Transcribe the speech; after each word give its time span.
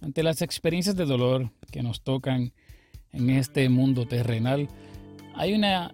ante 0.00 0.22
las 0.22 0.42
experiencias 0.42 0.96
de 0.96 1.04
dolor 1.04 1.50
que 1.70 1.82
nos 1.82 2.02
tocan 2.02 2.52
en 3.12 3.30
este 3.30 3.68
mundo 3.68 4.06
terrenal, 4.06 4.68
hay 5.34 5.54
una 5.54 5.90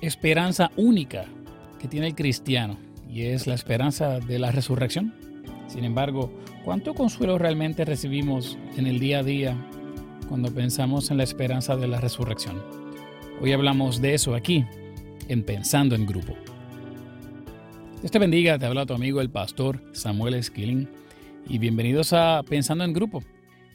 esperanza 0.00 0.70
única 0.76 1.26
que 1.78 1.88
tiene 1.88 2.08
el 2.08 2.14
cristiano 2.14 2.78
y 3.08 3.22
es 3.22 3.46
la 3.46 3.54
esperanza 3.54 4.20
de 4.20 4.38
la 4.38 4.50
resurrección. 4.50 5.14
Sin 5.66 5.84
embargo, 5.84 6.32
¿cuánto 6.64 6.94
consuelo 6.94 7.38
realmente 7.38 7.84
recibimos 7.84 8.56
en 8.76 8.86
el 8.86 8.98
día 8.98 9.18
a 9.18 9.22
día 9.22 9.56
cuando 10.28 10.52
pensamos 10.52 11.10
en 11.10 11.18
la 11.18 11.24
esperanza 11.24 11.76
de 11.76 11.88
la 11.88 12.00
resurrección? 12.00 12.62
Hoy 13.40 13.52
hablamos 13.52 14.00
de 14.00 14.14
eso 14.14 14.34
aquí, 14.34 14.64
en 15.28 15.44
Pensando 15.44 15.94
en 15.94 16.06
Grupo. 16.06 16.34
Dios 18.00 18.10
te 18.10 18.18
bendiga, 18.18 18.58
te 18.58 18.66
habla 18.66 18.86
tu 18.86 18.94
amigo 18.94 19.20
el 19.20 19.30
pastor 19.30 19.82
Samuel 19.92 20.34
Esquilín 20.34 20.88
y 21.46 21.58
bienvenidos 21.58 22.12
a 22.12 22.42
Pensando 22.48 22.84
en 22.84 22.92
Grupo. 22.92 23.22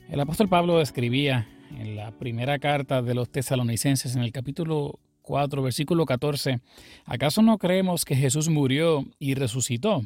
El 0.09 0.19
apóstol 0.19 0.49
Pablo 0.49 0.81
escribía 0.81 1.47
en 1.79 1.95
la 1.95 2.11
primera 2.11 2.59
carta 2.59 3.01
de 3.01 3.13
los 3.13 3.29
tesalonicenses 3.29 4.15
en 4.15 4.23
el 4.23 4.31
capítulo 4.31 4.99
4, 5.21 5.61
versículo 5.61 6.05
14, 6.05 6.59
¿acaso 7.05 7.41
no 7.41 7.57
creemos 7.57 8.05
que 8.05 8.15
Jesús 8.15 8.49
murió 8.49 9.05
y 9.19 9.35
resucitó? 9.35 10.03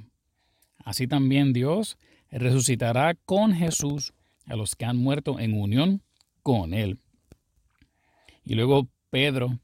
Así 0.84 1.08
también 1.08 1.54
Dios 1.54 1.98
resucitará 2.32 3.16
con 3.16 3.54
Jesús 3.54 4.13
a 4.46 4.55
los 4.55 4.76
que 4.76 4.85
han 4.85 4.98
muerto 4.98 5.40
en 5.40 5.54
unión 5.54 6.02
con 6.44 6.74
Él. 6.74 6.99
Y 8.46 8.55
luego 8.55 8.88
Pedro 9.10 9.60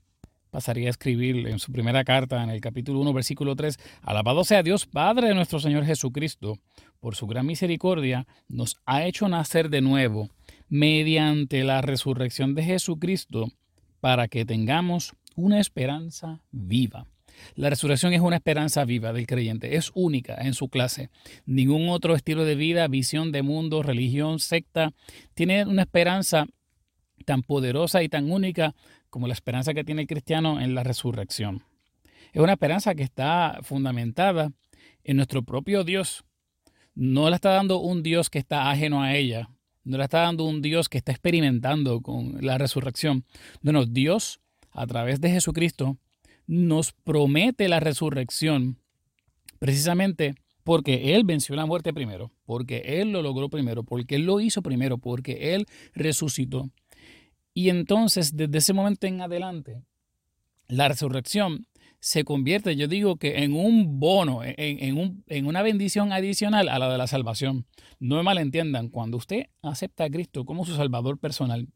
pasaría 0.53 0.85
a 0.88 0.91
escribir 0.91 1.48
en 1.48 1.57
su 1.57 1.71
primera 1.71 2.03
carta, 2.03 2.43
en 2.43 2.52
el 2.52 2.62
capítulo 2.62 2.99
1, 2.99 3.12
versículo 3.12 3.55
3, 3.55 3.80
Alabado 4.03 4.43
sea 4.43 4.62
Dios, 4.62 4.85
Padre 4.85 5.29
de 5.29 5.34
nuestro 5.34 5.59
Señor 5.59 5.84
Jesucristo, 5.84 6.59
por 6.99 7.16
su 7.16 7.26
gran 7.26 7.48
misericordia, 7.48 8.27
nos 8.48 8.77
ha 8.85 9.03
hecho 9.03 9.27
nacer 9.27 9.71
de 9.71 9.81
nuevo 9.81 10.29
mediante 10.70 11.63
la 11.63 11.81
resurrección 11.81 12.53
de 12.53 12.62
Jesucristo, 12.66 13.48
para 13.99 14.27
que 14.27 14.45
tengamos 14.45 15.13
una 15.35 15.60
esperanza 15.60 16.43
viva. 16.51 17.07
La 17.55 17.71
resurrección 17.71 18.13
es 18.13 18.21
una 18.21 18.35
esperanza 18.35 18.85
viva 18.85 19.12
del 19.12 19.26
creyente, 19.26 19.76
es 19.76 19.90
única 19.95 20.35
en 20.35 20.54
su 20.54 20.70
clase. 20.70 21.10
Ningún 21.48 21.90
otro 21.90 22.13
estilo 22.13 22.45
de 22.45 22.54
vida, 22.54 22.88
visión 22.88 23.32
de 23.32 23.41
mundo, 23.41 23.82
religión, 23.82 24.38
secta, 24.38 24.93
tiene 25.34 25.65
una 25.65 25.82
esperanza 25.82 26.45
tan 27.24 27.43
poderosa 27.43 28.04
y 28.04 28.10
tan 28.10 28.32
única 28.32 28.76
como 29.10 29.27
la 29.27 29.34
esperanza 29.34 29.74
que 29.74 29.84
tiene 29.84 30.02
el 30.02 30.07
cristiano 30.07 30.62
en 30.62 30.76
la 30.76 30.84
resurrección. 30.84 31.63
Es 32.32 32.41
una 32.41 32.54
esperanza 32.54 32.96
que 32.96 33.04
está 33.04 33.60
fundamentada 33.63 34.52
en 35.04 35.18
nuestro 35.18 35.44
propio 35.44 35.84
Dios. 35.84 36.24
No 36.96 37.29
la 37.29 37.35
está 37.35 37.51
dando 37.51 37.79
un 37.79 38.04
Dios 38.04 38.29
que 38.29 38.40
está 38.40 38.70
ajeno 38.70 39.01
a 39.01 39.16
ella, 39.16 39.49
no 39.84 39.98
la 39.98 40.05
está 40.05 40.20
dando 40.20 40.44
un 40.46 40.62
Dios 40.62 40.90
que 40.90 40.98
está 40.98 41.12
experimentando 41.12 42.01
con 42.01 42.38
la 42.41 42.57
resurrección. 42.57 43.26
No, 43.62 43.71
no, 43.71 43.85
Dios 43.85 44.40
a 44.74 44.88
través 44.88 45.21
de 45.21 45.29
Jesucristo, 45.29 45.98
nos 46.48 46.91
promete 46.91 47.68
la 47.70 47.79
resurrección 47.79 48.77
precisamente 49.60 50.35
porque 50.63 51.16
Él 51.16 51.24
venció 51.24 51.55
la 51.55 51.66
muerte 51.66 51.94
primero, 51.94 52.32
porque 52.46 52.84
Él 52.85 53.12
lo 53.12 53.21
logró 53.21 53.49
primero, 53.49 53.84
porque 53.84 54.16
Él 54.16 54.26
lo 54.26 54.40
hizo 54.40 54.62
primero, 54.62 54.98
porque 54.98 55.54
Él 55.54 55.68
resucitó. 55.94 56.70
Y 57.54 57.70
entonces, 57.70 58.35
desde 58.35 58.57
ese 58.57 58.73
momento 58.73 59.07
en 59.07 59.21
adelante, 59.21 59.84
la 60.68 60.87
resurrección 60.87 61.68
se 61.99 62.26
convierte, 62.26 62.76
yo 62.76 62.87
digo 62.87 63.15
que 63.15 63.43
en 63.43 63.54
un 63.54 63.99
bono, 63.99 64.44
en, 64.44 65.16
en, 65.28 65.45
una 65.45 65.62
bendición 65.62 66.12
adicional 66.12 66.68
a 66.68 66.78
la 66.78 66.91
de 66.91 66.97
la 66.97 67.07
salvación. 67.07 67.66
No 68.00 68.18
me 68.18 68.23
malentiendan, 68.23 68.90
cuando 68.90 69.16
usted 69.16 69.45
acepta 69.62 70.03
a 70.03 70.09
Cristo 70.09 70.44
como 70.44 70.66
su 70.66 70.75
Salvador 70.75 71.18
personal, 71.18 71.69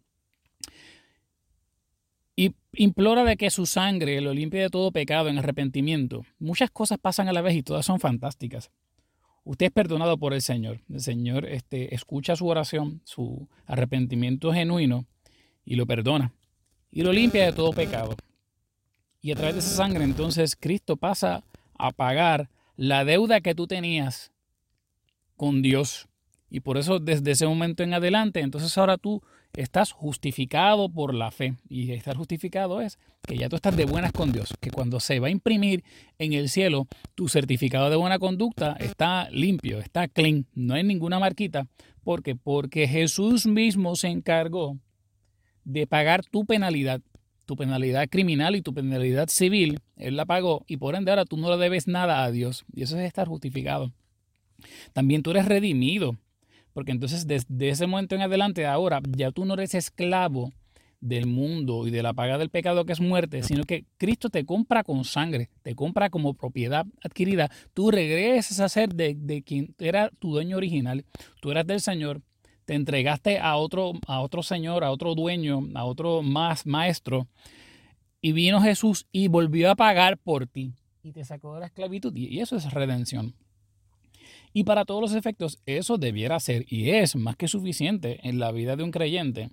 y 2.36 2.54
implora 2.74 3.24
de 3.24 3.38
que 3.38 3.50
su 3.50 3.66
sangre 3.66 4.20
lo 4.22 4.34
limpie 4.34 4.62
de 4.62 4.70
todo 4.70 4.92
pecado 4.92 5.30
en 5.30 5.40
arrepentimiento. 5.40 6.24
Muchas 6.40 6.70
cosas 6.72 7.00
pasan 7.00 7.30
a 7.30 7.34
la 7.34 7.42
vez 7.42 7.56
y 7.56 7.64
todas 7.64 7.86
son 7.86 8.00
fantásticas. 8.00 8.70
Usted 9.44 9.68
es 9.68 9.72
perdonado 9.72 10.18
por 10.18 10.34
el 10.34 10.42
Señor. 10.42 10.82
El 10.90 11.00
Señor 11.00 11.46
este, 11.46 11.96
escucha 11.96 12.36
su 12.36 12.48
oración, 12.48 13.02
su 13.06 13.48
arrepentimiento 13.66 14.52
genuino 14.52 15.06
y 15.68 15.76
lo 15.76 15.86
perdona. 15.86 16.34
Y 16.90 17.04
lo 17.04 17.12
limpia 17.12 17.46
de 17.46 17.52
todo 17.52 17.74
pecado. 17.74 18.16
Y 19.22 19.32
a 19.32 19.36
través 19.36 19.56
de 19.56 19.60
esa 19.60 19.76
sangre 19.76 20.06
entonces 20.06 20.56
Cristo 20.56 20.96
pasa 20.96 21.44
a 21.78 21.92
pagar 21.92 22.50
la 22.78 23.04
deuda 23.04 23.42
que 23.42 23.54
tú 23.54 23.68
tenías 23.68 24.32
con 25.36 25.62
Dios. 25.62 26.08
Y 26.50 26.62
por 26.62 26.78
eso 26.78 27.00
desde 27.00 27.32
ese 27.32 27.46
momento 27.46 27.84
en 27.84 27.94
adelante, 27.94 28.40
entonces 28.40 28.76
ahora 28.78 28.98
tú 28.98 29.22
estás 29.54 29.92
justificado 29.92 30.88
por 30.88 31.14
la 31.14 31.32
fe. 31.32 31.56
Y 31.68 31.92
estar 31.92 32.16
justificado 32.16 32.80
es 32.80 32.98
que 33.28 33.38
ya 33.38 33.50
tú 33.50 33.58
estás 33.58 33.76
de 33.76 33.84
buenas 33.84 34.14
con 34.14 34.32
Dios, 34.32 34.54
que 34.62 34.72
cuando 34.72 35.02
se 35.02 35.20
va 35.20 35.28
a 35.28 35.32
imprimir 35.32 35.84
en 36.18 36.32
el 36.32 36.48
cielo 36.48 36.88
tu 37.14 37.28
certificado 37.28 37.90
de 37.90 37.98
buena 37.98 38.20
conducta 38.20 38.78
está 38.80 39.30
limpio, 39.32 39.80
está 39.80 40.08
clean, 40.08 40.46
no 40.54 40.76
hay 40.76 40.84
ninguna 40.84 41.20
marquita. 41.20 41.68
¿Por 42.06 42.24
qué? 42.24 42.36
Porque 42.36 42.88
Jesús 42.88 43.46
mismo 43.46 43.98
se 43.98 44.08
encargó 44.08 44.78
de 45.68 45.86
pagar 45.86 46.24
tu 46.26 46.46
penalidad, 46.46 47.02
tu 47.46 47.58
penalidad 47.58 48.08
criminal 48.10 48.56
y 48.56 48.62
tu 48.62 48.74
penalidad 48.74 49.28
civil. 49.28 49.80
Él 49.98 50.16
la 50.16 50.26
pagó 50.26 50.64
y 50.66 50.78
por 50.78 50.96
ende 50.96 51.12
ahora 51.12 51.26
tú 51.26 51.36
no 51.38 51.50
le 51.50 51.58
debes 51.58 51.88
nada 51.88 52.24
a 52.24 52.32
Dios. 52.32 52.66
Y 52.74 52.84
eso 52.84 52.98
es 52.98 53.06
estar 53.06 53.28
justificado. 53.28 53.92
También 54.94 55.24
tú 55.24 55.32
eres 55.32 55.46
redimido 55.46 56.18
porque 56.78 56.92
entonces 56.92 57.28
desde 57.28 57.70
ese 57.70 57.88
momento 57.88 58.16
en 58.16 58.22
adelante, 58.22 58.66
ahora 58.66 59.02
ya 59.18 59.32
tú 59.32 59.46
no 59.46 59.56
eres 59.56 59.74
esclavo 59.74 60.54
del 61.02 61.26
mundo 61.26 61.88
y 61.88 61.92
de 61.92 62.04
la 62.04 62.14
paga 62.14 62.38
del 62.38 62.50
pecado 62.50 62.86
que 62.86 62.94
es 62.94 63.02
muerte, 63.02 63.44
sino 63.44 63.64
que 63.64 63.86
Cristo 63.98 64.30
te 64.30 64.46
compra 64.46 64.84
con 64.84 65.04
sangre, 65.04 65.50
te 65.64 65.76
compra 65.76 66.10
como 66.10 66.36
propiedad 66.36 66.86
adquirida. 67.04 67.50
Tú 67.74 67.92
regresas 67.92 68.60
a 68.60 68.70
ser 68.70 68.94
de, 68.94 69.16
de 69.16 69.42
quien 69.42 69.76
era 69.80 70.12
tu 70.20 70.32
dueño 70.32 70.56
original. 70.56 71.04
Tú 71.42 71.52
eras 71.52 71.66
del 71.66 71.82
Señor, 71.82 72.22
te 72.68 72.76
entregaste 72.76 73.40
a 73.40 73.56
otro, 73.56 73.94
a 74.08 74.20
otro 74.20 74.44
Señor, 74.44 74.84
a 74.84 74.92
otro 74.92 75.16
dueño, 75.16 75.70
a 75.74 75.86
otro 75.86 76.22
más 76.22 76.66
maestro. 76.66 77.28
Y 78.20 78.34
vino 78.34 78.62
Jesús 78.62 79.08
y 79.14 79.30
volvió 79.30 79.72
a 79.72 79.76
pagar 79.76 80.18
por 80.18 80.48
ti 80.48 80.74
y 81.02 81.14
te 81.14 81.24
sacó 81.24 81.54
de 81.54 81.62
la 81.62 81.68
esclavitud. 81.68 82.14
Y 82.14 82.42
eso 82.42 82.58
es 82.58 82.72
redención. 82.74 83.36
Y 84.52 84.66
para 84.66 84.84
todos 84.84 85.00
los 85.00 85.14
efectos, 85.14 85.60
eso 85.66 85.98
debiera 85.98 86.40
ser 86.42 86.66
y 86.68 86.90
es 86.90 87.16
más 87.16 87.38
que 87.38 87.48
suficiente 87.48 88.20
en 88.28 88.38
la 88.38 88.52
vida 88.52 88.76
de 88.76 88.84
un 88.84 88.92
creyente 88.92 89.50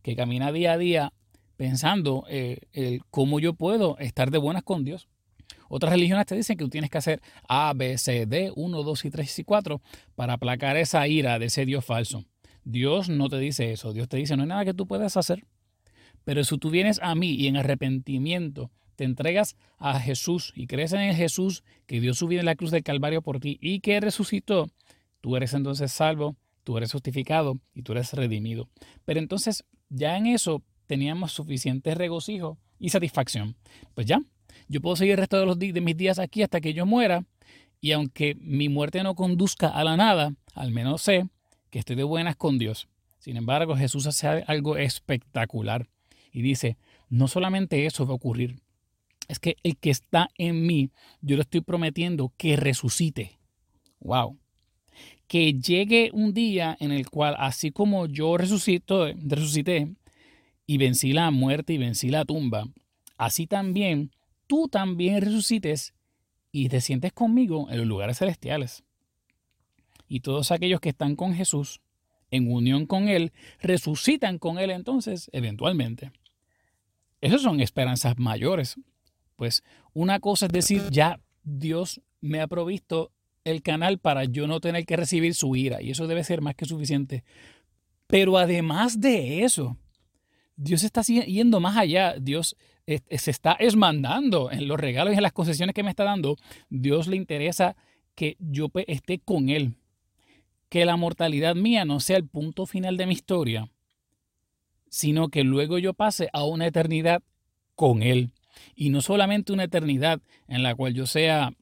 que 0.00 0.16
camina 0.16 0.50
día 0.50 0.72
a 0.72 0.78
día 0.78 1.12
pensando 1.56 2.24
eh, 2.30 2.60
el 2.72 3.02
cómo 3.10 3.40
yo 3.40 3.52
puedo 3.52 3.98
estar 3.98 4.30
de 4.30 4.38
buenas 4.38 4.62
con 4.62 4.84
Dios. 4.84 5.06
Otras 5.68 5.92
religiones 5.92 6.24
te 6.24 6.34
dicen 6.34 6.56
que 6.56 6.64
tú 6.64 6.70
tienes 6.70 6.88
que 6.88 6.98
hacer 6.98 7.20
A, 7.46 7.74
B, 7.74 7.98
C, 7.98 8.24
D, 8.24 8.50
1, 8.56 8.82
2 8.82 9.04
y 9.04 9.10
3 9.10 9.38
y 9.38 9.44
4 9.44 9.82
para 10.14 10.34
aplacar 10.34 10.78
esa 10.78 11.06
ira 11.06 11.38
de 11.38 11.46
ese 11.46 11.66
Dios 11.66 11.84
falso. 11.84 12.24
Dios 12.64 13.08
no 13.08 13.28
te 13.28 13.38
dice 13.38 13.72
eso. 13.72 13.92
Dios 13.92 14.08
te 14.08 14.16
dice, 14.16 14.36
no 14.36 14.42
hay 14.42 14.48
nada 14.48 14.64
que 14.64 14.74
tú 14.74 14.86
puedas 14.86 15.16
hacer. 15.16 15.44
Pero 16.24 16.42
si 16.44 16.58
tú 16.58 16.70
vienes 16.70 16.98
a 17.02 17.14
mí 17.14 17.34
y 17.34 17.46
en 17.46 17.56
arrepentimiento 17.56 18.70
te 18.96 19.04
entregas 19.04 19.56
a 19.78 20.00
Jesús 20.00 20.52
y 20.54 20.66
crees 20.66 20.92
en 20.92 21.14
Jesús 21.14 21.64
que 21.86 22.00
dio 22.00 22.14
su 22.14 22.28
vida 22.28 22.40
en 22.40 22.46
la 22.46 22.56
cruz 22.56 22.70
del 22.70 22.82
Calvario 22.82 23.22
por 23.22 23.40
ti 23.40 23.58
y 23.60 23.80
que 23.80 24.00
resucitó, 24.00 24.70
tú 25.20 25.36
eres 25.36 25.52
entonces 25.52 25.92
salvo, 25.92 26.36
tú 26.62 26.78
eres 26.78 26.92
justificado 26.92 27.58
y 27.74 27.82
tú 27.82 27.92
eres 27.92 28.12
redimido. 28.12 28.68
Pero 29.04 29.20
entonces 29.20 29.64
ya 29.90 30.16
en 30.16 30.26
eso 30.26 30.62
teníamos 30.86 31.32
suficiente 31.32 31.94
regocijo 31.94 32.58
y 32.78 32.90
satisfacción. 32.90 33.56
Pues 33.94 34.06
ya, 34.06 34.20
yo 34.68 34.80
puedo 34.80 34.96
seguir 34.96 35.12
el 35.12 35.18
resto 35.18 35.38
de, 35.38 35.46
los 35.46 35.58
de 35.58 35.80
mis 35.80 35.96
días 35.96 36.18
aquí 36.18 36.42
hasta 36.42 36.60
que 36.60 36.72
yo 36.72 36.86
muera 36.86 37.26
y 37.80 37.92
aunque 37.92 38.34
mi 38.36 38.68
muerte 38.70 39.02
no 39.02 39.14
conduzca 39.14 39.68
a 39.68 39.84
la 39.84 39.96
nada, 39.96 40.34
al 40.54 40.70
menos 40.70 41.02
sé 41.02 41.28
que 41.74 41.80
estoy 41.80 41.96
de 41.96 42.04
buenas 42.04 42.36
con 42.36 42.56
Dios. 42.56 42.86
Sin 43.18 43.36
embargo, 43.36 43.74
Jesús 43.74 44.06
hace 44.06 44.28
algo 44.28 44.76
espectacular 44.76 45.88
y 46.30 46.40
dice, 46.40 46.76
no 47.08 47.26
solamente 47.26 47.84
eso 47.84 48.06
va 48.06 48.12
a 48.12 48.14
ocurrir, 48.14 48.60
es 49.26 49.40
que 49.40 49.56
el 49.64 49.76
que 49.76 49.90
está 49.90 50.30
en 50.38 50.68
mí, 50.68 50.90
yo 51.20 51.34
le 51.34 51.42
estoy 51.42 51.62
prometiendo 51.62 52.32
que 52.36 52.54
resucite. 52.54 53.40
Wow. 53.98 54.38
Que 55.26 55.54
llegue 55.54 56.10
un 56.12 56.32
día 56.32 56.76
en 56.78 56.92
el 56.92 57.10
cual, 57.10 57.34
así 57.40 57.72
como 57.72 58.06
yo 58.06 58.36
resucito, 58.36 59.08
resucité 59.12 59.96
y 60.68 60.78
vencí 60.78 61.12
la 61.12 61.32
muerte 61.32 61.72
y 61.72 61.78
vencí 61.78 62.08
la 62.08 62.24
tumba, 62.24 62.68
así 63.16 63.48
también 63.48 64.12
tú 64.46 64.68
también 64.68 65.20
resucites 65.20 65.92
y 66.52 66.68
te 66.68 66.80
sientes 66.80 67.12
conmigo 67.12 67.68
en 67.68 67.78
los 67.78 67.86
lugares 67.88 68.18
celestiales. 68.18 68.84
Y 70.14 70.20
todos 70.20 70.52
aquellos 70.52 70.78
que 70.78 70.90
están 70.90 71.16
con 71.16 71.34
Jesús, 71.34 71.80
en 72.30 72.48
unión 72.48 72.86
con 72.86 73.08
Él, 73.08 73.32
resucitan 73.60 74.38
con 74.38 74.60
Él 74.60 74.70
entonces, 74.70 75.28
eventualmente. 75.32 76.12
Esas 77.20 77.42
son 77.42 77.58
esperanzas 77.58 78.16
mayores. 78.16 78.76
Pues 79.34 79.64
una 79.92 80.20
cosa 80.20 80.46
es 80.46 80.52
decir, 80.52 80.82
ya 80.88 81.18
Dios 81.42 82.00
me 82.20 82.40
ha 82.40 82.46
provisto 82.46 83.10
el 83.42 83.60
canal 83.60 83.98
para 83.98 84.22
yo 84.22 84.46
no 84.46 84.60
tener 84.60 84.86
que 84.86 84.94
recibir 84.94 85.34
su 85.34 85.56
ira, 85.56 85.82
y 85.82 85.90
eso 85.90 86.06
debe 86.06 86.22
ser 86.22 86.42
más 86.42 86.54
que 86.54 86.64
suficiente. 86.64 87.24
Pero 88.06 88.38
además 88.38 89.00
de 89.00 89.42
eso, 89.42 89.76
Dios 90.54 90.84
está 90.84 91.02
yendo 91.02 91.58
más 91.58 91.76
allá. 91.76 92.14
Dios 92.20 92.56
se 92.86 93.30
está 93.32 93.54
esmandando 93.54 94.52
en 94.52 94.68
los 94.68 94.78
regalos 94.78 95.12
y 95.12 95.16
en 95.16 95.24
las 95.24 95.32
concesiones 95.32 95.74
que 95.74 95.82
me 95.82 95.90
está 95.90 96.04
dando. 96.04 96.36
Dios 96.70 97.08
le 97.08 97.16
interesa 97.16 97.74
que 98.14 98.36
yo 98.38 98.70
esté 98.86 99.18
con 99.18 99.48
Él. 99.48 99.74
Que 100.68 100.84
la 100.84 100.96
mortalidad 100.96 101.54
mía 101.54 101.84
no 101.84 102.00
sea 102.00 102.16
el 102.16 102.26
punto 102.26 102.66
final 102.66 102.96
de 102.96 103.06
mi 103.06 103.14
historia, 103.14 103.70
sino 104.88 105.28
que 105.28 105.44
luego 105.44 105.78
yo 105.78 105.94
pase 105.94 106.28
a 106.32 106.44
una 106.44 106.66
eternidad 106.66 107.22
con 107.74 108.02
Él. 108.02 108.30
Y 108.74 108.90
no 108.90 109.00
solamente 109.00 109.52
una 109.52 109.64
eternidad 109.64 110.20
en 110.48 110.62
la 110.62 110.74
cual 110.74 110.94
yo 110.94 111.06
sea 111.06 111.52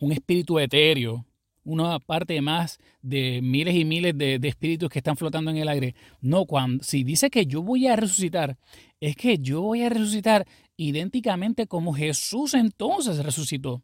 un 0.00 0.12
espíritu 0.12 0.58
etéreo, 0.58 1.24
una 1.64 1.98
parte 2.00 2.40
más 2.40 2.78
de 3.02 3.40
miles 3.42 3.74
y 3.74 3.84
miles 3.84 4.16
de, 4.16 4.40
espíritus 4.42 4.88
que 4.88 4.98
están 4.98 5.16
flotando 5.16 5.50
en 5.50 5.58
el 5.58 5.68
aire. 5.68 5.94
No, 6.20 6.44
cuando, 6.46 6.82
si 6.82 7.04
dice 7.04 7.30
que 7.30 7.46
yo 7.46 7.62
voy 7.62 7.86
a 7.86 7.96
resucitar, 7.96 8.58
es 9.00 9.16
que 9.16 9.38
yo 9.38 9.62
voy 9.62 9.82
a 9.82 9.88
resucitar 9.88 10.46
idénticamente 10.76 11.66
como 11.66 11.94
Jesús 11.94 12.54
entonces 12.54 13.24
resucitó. 13.24 13.82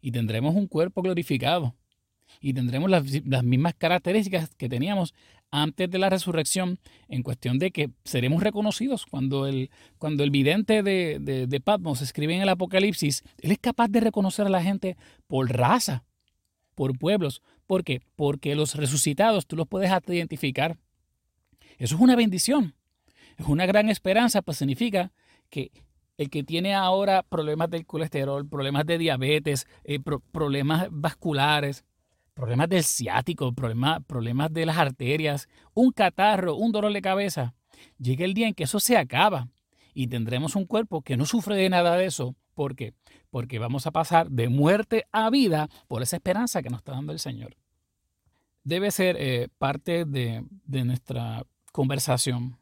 Y 0.00 0.10
tendremos 0.10 0.54
un 0.54 0.66
cuerpo 0.66 1.00
glorificado. 1.02 1.74
Y 2.40 2.54
tendremos 2.54 2.90
las, 2.90 3.04
mismas 3.44 3.74
características 3.74 4.54
que 4.56 4.68
teníamos 4.68 5.14
antes 5.50 5.90
de 5.90 5.98
la 5.98 6.08
resurrección, 6.08 6.78
en 7.08 7.22
cuestión 7.22 7.58
de 7.58 7.70
que 7.70 7.90
seremos 8.04 8.42
reconocidos. 8.42 9.04
Cuando 9.06 9.46
el, 9.46 9.70
cuando 9.98 10.24
el 10.24 10.30
vidente 10.30 10.82
de, 10.82 11.18
de, 11.20 11.46
de 11.46 11.60
Patmos 11.60 12.00
escribe 12.00 12.34
en 12.34 12.42
el 12.42 12.48
Apocalipsis, 12.48 13.22
él 13.38 13.52
es 13.52 13.58
capaz 13.58 13.88
de 13.88 14.00
reconocer 14.00 14.46
a 14.46 14.50
la 14.50 14.62
gente 14.62 14.96
por 15.26 15.50
raza 15.52 16.04
por 16.74 16.98
pueblos. 16.98 17.42
¿Por 17.66 17.84
qué? 17.84 18.02
Porque 18.16 18.54
los 18.54 18.74
resucitados 18.74 19.46
tú 19.46 19.56
los 19.56 19.68
puedes 19.68 19.90
identificar. 20.08 20.78
Eso 21.78 21.94
es 21.96 22.00
una 22.00 22.16
bendición. 22.16 22.74
Es 23.38 23.46
una 23.46 23.66
gran 23.66 23.88
esperanza, 23.88 24.42
pues 24.42 24.58
significa 24.58 25.12
que 25.48 25.70
el 26.18 26.28
que 26.28 26.44
tiene 26.44 26.74
ahora 26.74 27.22
problemas 27.22 27.70
del 27.70 27.86
colesterol, 27.86 28.46
problemas 28.46 28.86
de 28.86 28.98
diabetes, 28.98 29.66
eh, 29.84 29.98
problemas 30.32 30.88
vasculares, 30.90 31.84
problemas 32.34 32.68
del 32.68 32.84
ciático, 32.84 33.52
problemas, 33.52 34.02
problemas 34.06 34.52
de 34.52 34.66
las 34.66 34.78
arterias, 34.78 35.48
un 35.74 35.92
catarro, 35.92 36.56
un 36.56 36.72
dolor 36.72 36.92
de 36.92 37.02
cabeza, 37.02 37.54
llega 37.98 38.24
el 38.24 38.34
día 38.34 38.48
en 38.48 38.54
que 38.54 38.64
eso 38.64 38.80
se 38.80 38.96
acaba 38.96 39.48
y 39.94 40.06
tendremos 40.06 40.56
un 40.56 40.66
cuerpo 40.66 41.02
que 41.02 41.16
no 41.16 41.26
sufre 41.26 41.56
de 41.56 41.68
nada 41.68 41.96
de 41.96 42.06
eso. 42.06 42.34
¿Por 42.54 42.76
qué? 42.76 42.94
porque 43.32 43.58
vamos 43.58 43.86
a 43.86 43.92
pasar 43.92 44.30
de 44.30 44.50
muerte 44.50 45.06
a 45.10 45.30
vida 45.30 45.70
por 45.88 46.02
esa 46.02 46.16
esperanza 46.16 46.62
que 46.62 46.68
nos 46.68 46.80
está 46.80 46.92
dando 46.92 47.14
el 47.14 47.18
Señor. 47.18 47.56
Debe 48.62 48.90
ser 48.90 49.16
eh, 49.18 49.48
parte 49.56 50.04
de, 50.04 50.44
nuestra 50.66 51.42
conversación 51.72 52.58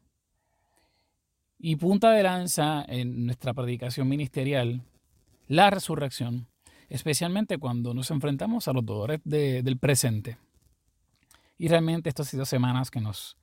y 1.59 1.75
punta 1.75 2.11
de 2.11 2.23
lanza 2.23 2.85
en 2.87 3.25
nuestra 3.25 3.53
predicación 3.53 4.07
ministerial, 4.07 4.81
la 5.49 5.69
resurrección, 5.69 6.47
especialmente 6.91 7.57
cuando 7.57 7.93
nos 7.93 8.11
enfrentamos 8.11 8.67
a 8.67 8.73
los 8.73 8.85
dolores 8.85 9.21
del 9.23 9.77
presente. 9.77 10.37
Y 11.57 11.69
realmente 11.69 12.09
estas 12.09 12.27
sido 12.27 12.45
semanas 12.45 12.91
que 12.91 12.99
nos, 12.99 13.37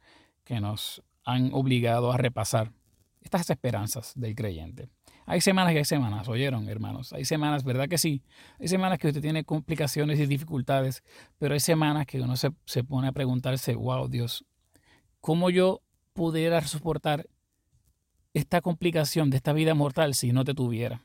que 0.44 0.60
nos 0.60 1.02
han 1.24 1.50
obligado 1.52 2.12
a 2.12 2.18
repasar 2.18 2.72
estas 3.22 3.48
esperanzas 3.48 4.12
del 4.16 4.34
creyente. 4.34 4.90
Hay 5.24 5.40
semanas 5.40 5.72
y 5.72 5.78
hay 5.78 5.84
semanas, 5.86 6.28
oyeron, 6.28 6.68
hermanos. 6.68 7.14
Hay 7.14 7.24
semanas, 7.24 7.64
¿verdad 7.64 7.88
que 7.88 7.96
sí? 7.96 8.22
Hay 8.60 8.68
semanas 8.68 8.98
que 8.98 9.08
usted 9.08 9.22
tiene 9.22 9.44
complicaciones 9.44 10.20
y 10.20 10.26
dificultades, 10.26 11.02
pero 11.38 11.54
hay 11.54 11.60
semanas 11.60 12.06
que 12.06 12.20
uno 12.20 12.36
se, 12.36 12.50
se 12.66 12.84
pone 12.84 13.08
a 13.08 13.12
preguntarse, 13.12 13.74
wow, 13.74 14.08
Dios, 14.08 14.44
¿cómo 15.20 15.48
yo 15.48 15.80
pudiera 16.12 16.60
soportar 16.62 17.26
esta 18.34 18.60
complicación 18.60 19.30
de 19.30 19.38
esta 19.38 19.54
vida 19.54 19.74
mortal 19.74 20.14
si 20.14 20.32
no 20.32 20.44
te 20.44 20.52
tuviera? 20.52 21.00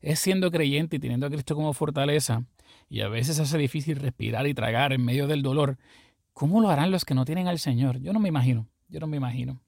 Es 0.00 0.18
siendo 0.18 0.50
creyente 0.50 0.96
y 0.96 0.98
teniendo 0.98 1.26
a 1.26 1.30
Cristo 1.30 1.54
como 1.54 1.72
fortaleza, 1.72 2.44
y 2.88 3.02
a 3.02 3.08
veces 3.08 3.38
hace 3.38 3.58
difícil 3.58 3.96
respirar 3.96 4.46
y 4.46 4.54
tragar 4.54 4.92
en 4.92 5.04
medio 5.04 5.26
del 5.26 5.42
dolor. 5.42 5.78
¿Cómo 6.32 6.60
lo 6.60 6.70
harán 6.70 6.90
los 6.90 7.04
que 7.04 7.14
no 7.14 7.24
tienen 7.24 7.48
al 7.48 7.58
Señor? 7.58 8.00
Yo 8.00 8.12
no 8.12 8.20
me 8.20 8.28
imagino, 8.28 8.68
yo 8.88 9.00
no 9.00 9.06
me 9.06 9.16
imagino. 9.16 9.60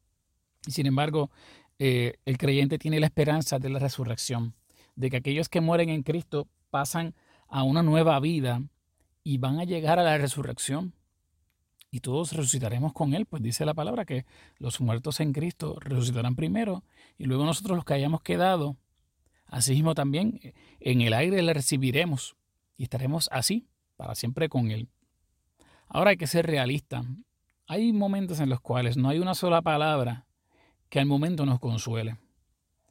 Y 0.66 0.72
sin 0.72 0.86
embargo, 0.86 1.30
eh, 1.78 2.14
el 2.24 2.38
creyente 2.38 2.78
tiene 2.78 3.00
la 3.00 3.06
esperanza 3.06 3.58
de 3.58 3.68
la 3.68 3.78
resurrección, 3.78 4.54
de 4.96 5.10
que 5.10 5.18
aquellos 5.18 5.48
que 5.48 5.60
mueren 5.60 5.88
en 5.88 6.02
Cristo 6.02 6.48
pasan 6.70 7.14
a 7.48 7.62
una 7.62 7.82
nueva 7.82 8.18
vida 8.20 8.62
y 9.24 9.38
van 9.38 9.60
a 9.60 9.64
llegar 9.64 9.98
a 9.98 10.02
la 10.02 10.18
resurrección. 10.18 10.94
Y 11.90 12.00
todos 12.00 12.32
resucitaremos 12.32 12.92
con 12.92 13.12
Él, 13.12 13.26
pues 13.26 13.42
dice 13.42 13.66
la 13.66 13.74
palabra 13.74 14.06
que 14.06 14.24
los 14.56 14.80
muertos 14.80 15.20
en 15.20 15.32
Cristo 15.32 15.76
resucitarán 15.78 16.36
primero 16.36 16.84
y 17.18 17.26
luego 17.26 17.44
nosotros 17.44 17.76
los 17.76 17.84
que 17.84 17.94
hayamos 17.94 18.22
quedado, 18.22 18.76
así 19.52 19.72
mismo 19.74 19.94
también 19.94 20.40
en 20.80 21.02
el 21.02 21.12
aire 21.12 21.42
le 21.42 21.52
recibiremos 21.52 22.34
y 22.76 22.84
estaremos 22.84 23.28
así 23.30 23.68
para 23.96 24.14
siempre 24.14 24.48
con 24.48 24.70
Él. 24.70 24.88
Ahora 25.86 26.10
hay 26.10 26.16
que 26.16 26.26
ser 26.26 26.46
realista. 26.46 27.04
Hay 27.66 27.92
momentos 27.92 28.40
en 28.40 28.48
los 28.48 28.60
cuales 28.60 28.96
no 28.96 29.10
hay 29.10 29.18
una 29.18 29.34
sola 29.34 29.60
palabra 29.62 30.26
que 30.88 30.98
al 30.98 31.06
momento 31.06 31.44
nos 31.44 31.60
consuele. 31.60 32.18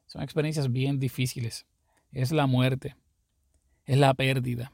Son 0.05 0.21
experiencias 0.21 0.71
bien 0.71 0.99
difíciles. 0.99 1.65
Es 2.11 2.31
la 2.31 2.45
muerte, 2.45 2.95
es 3.85 3.97
la 3.97 4.13
pérdida. 4.13 4.71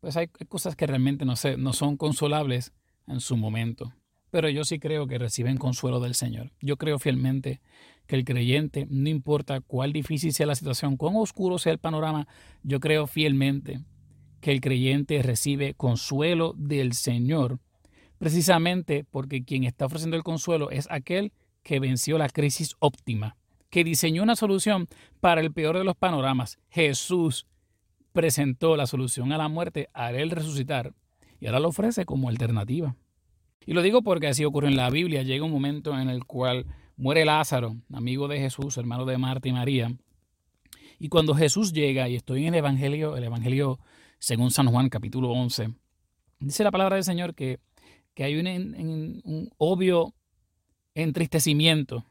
Pues 0.00 0.16
hay 0.16 0.28
cosas 0.28 0.76
que 0.76 0.86
realmente 0.86 1.24
no, 1.24 1.34
no 1.56 1.72
son 1.72 1.96
consolables 1.96 2.72
en 3.06 3.20
su 3.20 3.36
momento. 3.36 3.92
Pero 4.30 4.48
yo 4.48 4.64
sí 4.64 4.78
creo 4.78 5.06
que 5.06 5.18
reciben 5.18 5.56
consuelo 5.56 6.00
del 6.00 6.14
Señor. 6.14 6.52
Yo 6.60 6.76
creo 6.76 6.98
fielmente 6.98 7.60
que 8.06 8.16
el 8.16 8.24
creyente, 8.24 8.86
no 8.90 9.08
importa 9.08 9.60
cuál 9.60 9.92
difícil 9.92 10.32
sea 10.32 10.46
la 10.46 10.54
situación, 10.54 10.96
cuán 10.96 11.14
oscuro 11.16 11.58
sea 11.58 11.72
el 11.72 11.78
panorama, 11.78 12.26
yo 12.62 12.80
creo 12.80 13.06
fielmente 13.06 13.80
que 14.40 14.52
el 14.52 14.60
creyente 14.60 15.22
recibe 15.22 15.74
consuelo 15.74 16.54
del 16.56 16.94
Señor, 16.94 17.58
precisamente 18.18 19.04
porque 19.10 19.44
quien 19.44 19.64
está 19.64 19.86
ofreciendo 19.86 20.16
el 20.16 20.22
consuelo 20.22 20.70
es 20.70 20.88
aquel 20.90 21.32
que 21.62 21.78
venció 21.78 22.18
la 22.18 22.28
crisis 22.28 22.74
óptima, 22.78 23.36
que 23.68 23.84
diseñó 23.84 24.22
una 24.22 24.36
solución 24.36 24.88
para 25.20 25.40
el 25.40 25.52
peor 25.52 25.78
de 25.78 25.84
los 25.84 25.96
panoramas. 25.96 26.58
Jesús 26.70 27.46
presentó 28.12 28.76
la 28.76 28.86
solución 28.86 29.32
a 29.32 29.38
la 29.38 29.48
muerte 29.48 29.88
al 29.92 30.16
él 30.16 30.30
resucitar 30.30 30.94
y 31.38 31.46
ahora 31.46 31.60
lo 31.60 31.68
ofrece 31.68 32.04
como 32.04 32.28
alternativa. 32.28 32.96
Y 33.66 33.74
lo 33.74 33.82
digo 33.82 34.02
porque 34.02 34.28
así 34.28 34.44
ocurre 34.44 34.68
en 34.68 34.76
la 34.76 34.90
Biblia. 34.90 35.22
Llega 35.22 35.44
un 35.44 35.52
momento 35.52 35.98
en 35.98 36.08
el 36.08 36.24
cual 36.24 36.66
muere 36.96 37.24
Lázaro, 37.24 37.76
amigo 37.92 38.28
de 38.28 38.38
Jesús, 38.38 38.76
hermano 38.76 39.04
de 39.04 39.18
Marta 39.18 39.48
y 39.48 39.52
María. 39.52 39.94
Y 40.98 41.08
cuando 41.08 41.34
Jesús 41.34 41.72
llega, 41.72 42.08
y 42.08 42.16
estoy 42.16 42.46
en 42.46 42.54
el 42.54 42.58
Evangelio, 42.58 43.16
el 43.16 43.24
Evangelio 43.24 43.78
según 44.18 44.50
San 44.50 44.66
Juan 44.66 44.88
capítulo 44.88 45.30
11, 45.30 45.74
dice 46.40 46.64
la 46.64 46.70
palabra 46.70 46.96
del 46.96 47.04
Señor 47.04 47.34
que, 47.34 47.58
que 48.14 48.24
hay 48.24 48.36
un, 48.36 48.46
un 49.24 49.50
obvio 49.56 50.14
entristecimiento, 50.94 52.04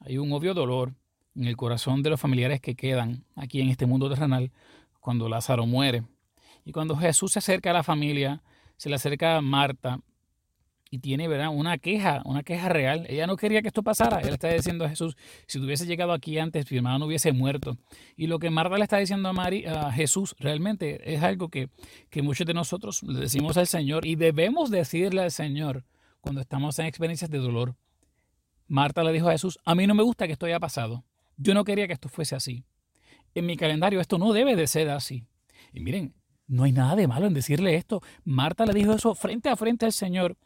hay 0.00 0.16
un 0.16 0.32
obvio 0.32 0.54
dolor 0.54 0.94
en 1.34 1.44
el 1.44 1.56
corazón 1.56 2.02
de 2.02 2.10
los 2.10 2.20
familiares 2.20 2.60
que 2.60 2.76
quedan 2.76 3.24
aquí 3.36 3.60
en 3.60 3.68
este 3.68 3.86
mundo 3.86 4.08
terrenal 4.08 4.52
cuando 5.00 5.28
Lázaro 5.28 5.66
muere. 5.66 6.04
Y 6.64 6.72
cuando 6.72 6.96
Jesús 6.96 7.32
se 7.32 7.40
acerca 7.40 7.70
a 7.70 7.74
la 7.74 7.82
familia, 7.82 8.42
se 8.76 8.88
le 8.88 8.96
acerca 8.96 9.36
a 9.36 9.42
Marta 9.42 10.00
y 10.90 10.98
tiene 10.98 11.26
¿verdad? 11.26 11.48
una 11.52 11.78
queja, 11.78 12.22
una 12.24 12.42
queja 12.42 12.68
real. 12.68 13.06
Ella 13.08 13.26
no 13.26 13.36
quería 13.36 13.62
que 13.62 13.68
esto 13.68 13.82
pasara. 13.82 14.20
Él 14.20 14.34
está 14.34 14.48
diciendo 14.48 14.84
a 14.84 14.88
Jesús, 14.88 15.16
si 15.46 15.58
tú 15.58 15.64
hubiese 15.64 15.86
llegado 15.86 16.12
aquí 16.12 16.38
antes, 16.38 16.70
mi 16.70 16.76
hermano 16.76 17.00
no 17.00 17.06
hubiese 17.06 17.32
muerto. 17.32 17.76
Y 18.16 18.26
lo 18.28 18.38
que 18.38 18.50
Marta 18.50 18.76
le 18.76 18.84
está 18.84 18.98
diciendo 18.98 19.28
a, 19.28 19.32
María, 19.32 19.88
a 19.88 19.92
Jesús 19.92 20.36
realmente 20.38 21.14
es 21.14 21.22
algo 21.22 21.48
que, 21.48 21.68
que 22.10 22.22
muchos 22.22 22.46
de 22.46 22.54
nosotros 22.54 23.02
le 23.02 23.20
decimos 23.20 23.56
al 23.56 23.66
Señor 23.66 24.06
y 24.06 24.14
debemos 24.14 24.70
decirle 24.70 25.22
al 25.22 25.30
Señor 25.30 25.84
cuando 26.20 26.40
estamos 26.40 26.78
en 26.78 26.86
experiencias 26.86 27.30
de 27.30 27.38
dolor. 27.38 27.74
Marta 28.68 29.02
le 29.04 29.12
dijo 29.12 29.28
a 29.28 29.32
Jesús, 29.32 29.58
a 29.64 29.74
mí 29.74 29.86
no 29.86 29.94
me 29.94 30.02
gusta 30.02 30.26
que 30.26 30.32
esto 30.32 30.46
haya 30.46 30.60
pasado. 30.60 31.04
Yo 31.36 31.54
no 31.54 31.64
quería 31.64 31.86
que 31.86 31.92
esto 31.92 32.08
fuese 32.08 32.36
así. 32.36 32.64
En 33.34 33.46
mi 33.46 33.56
calendario 33.56 34.00
esto 34.00 34.16
no 34.16 34.32
debe 34.32 34.54
de 34.56 34.66
ser 34.66 34.90
así. 34.90 35.26
Y 35.72 35.80
miren, 35.80 36.14
no 36.46 36.64
hay 36.64 36.72
nada 36.72 36.94
de 36.94 37.08
malo 37.08 37.26
en 37.26 37.34
decirle 37.34 37.74
esto. 37.74 38.00
Marta 38.24 38.64
le 38.64 38.72
dijo 38.72 38.92
eso 38.92 39.14
frente 39.14 39.48
a 39.48 39.56
frente 39.56 39.86
al 39.86 39.92
Señor 39.92 40.36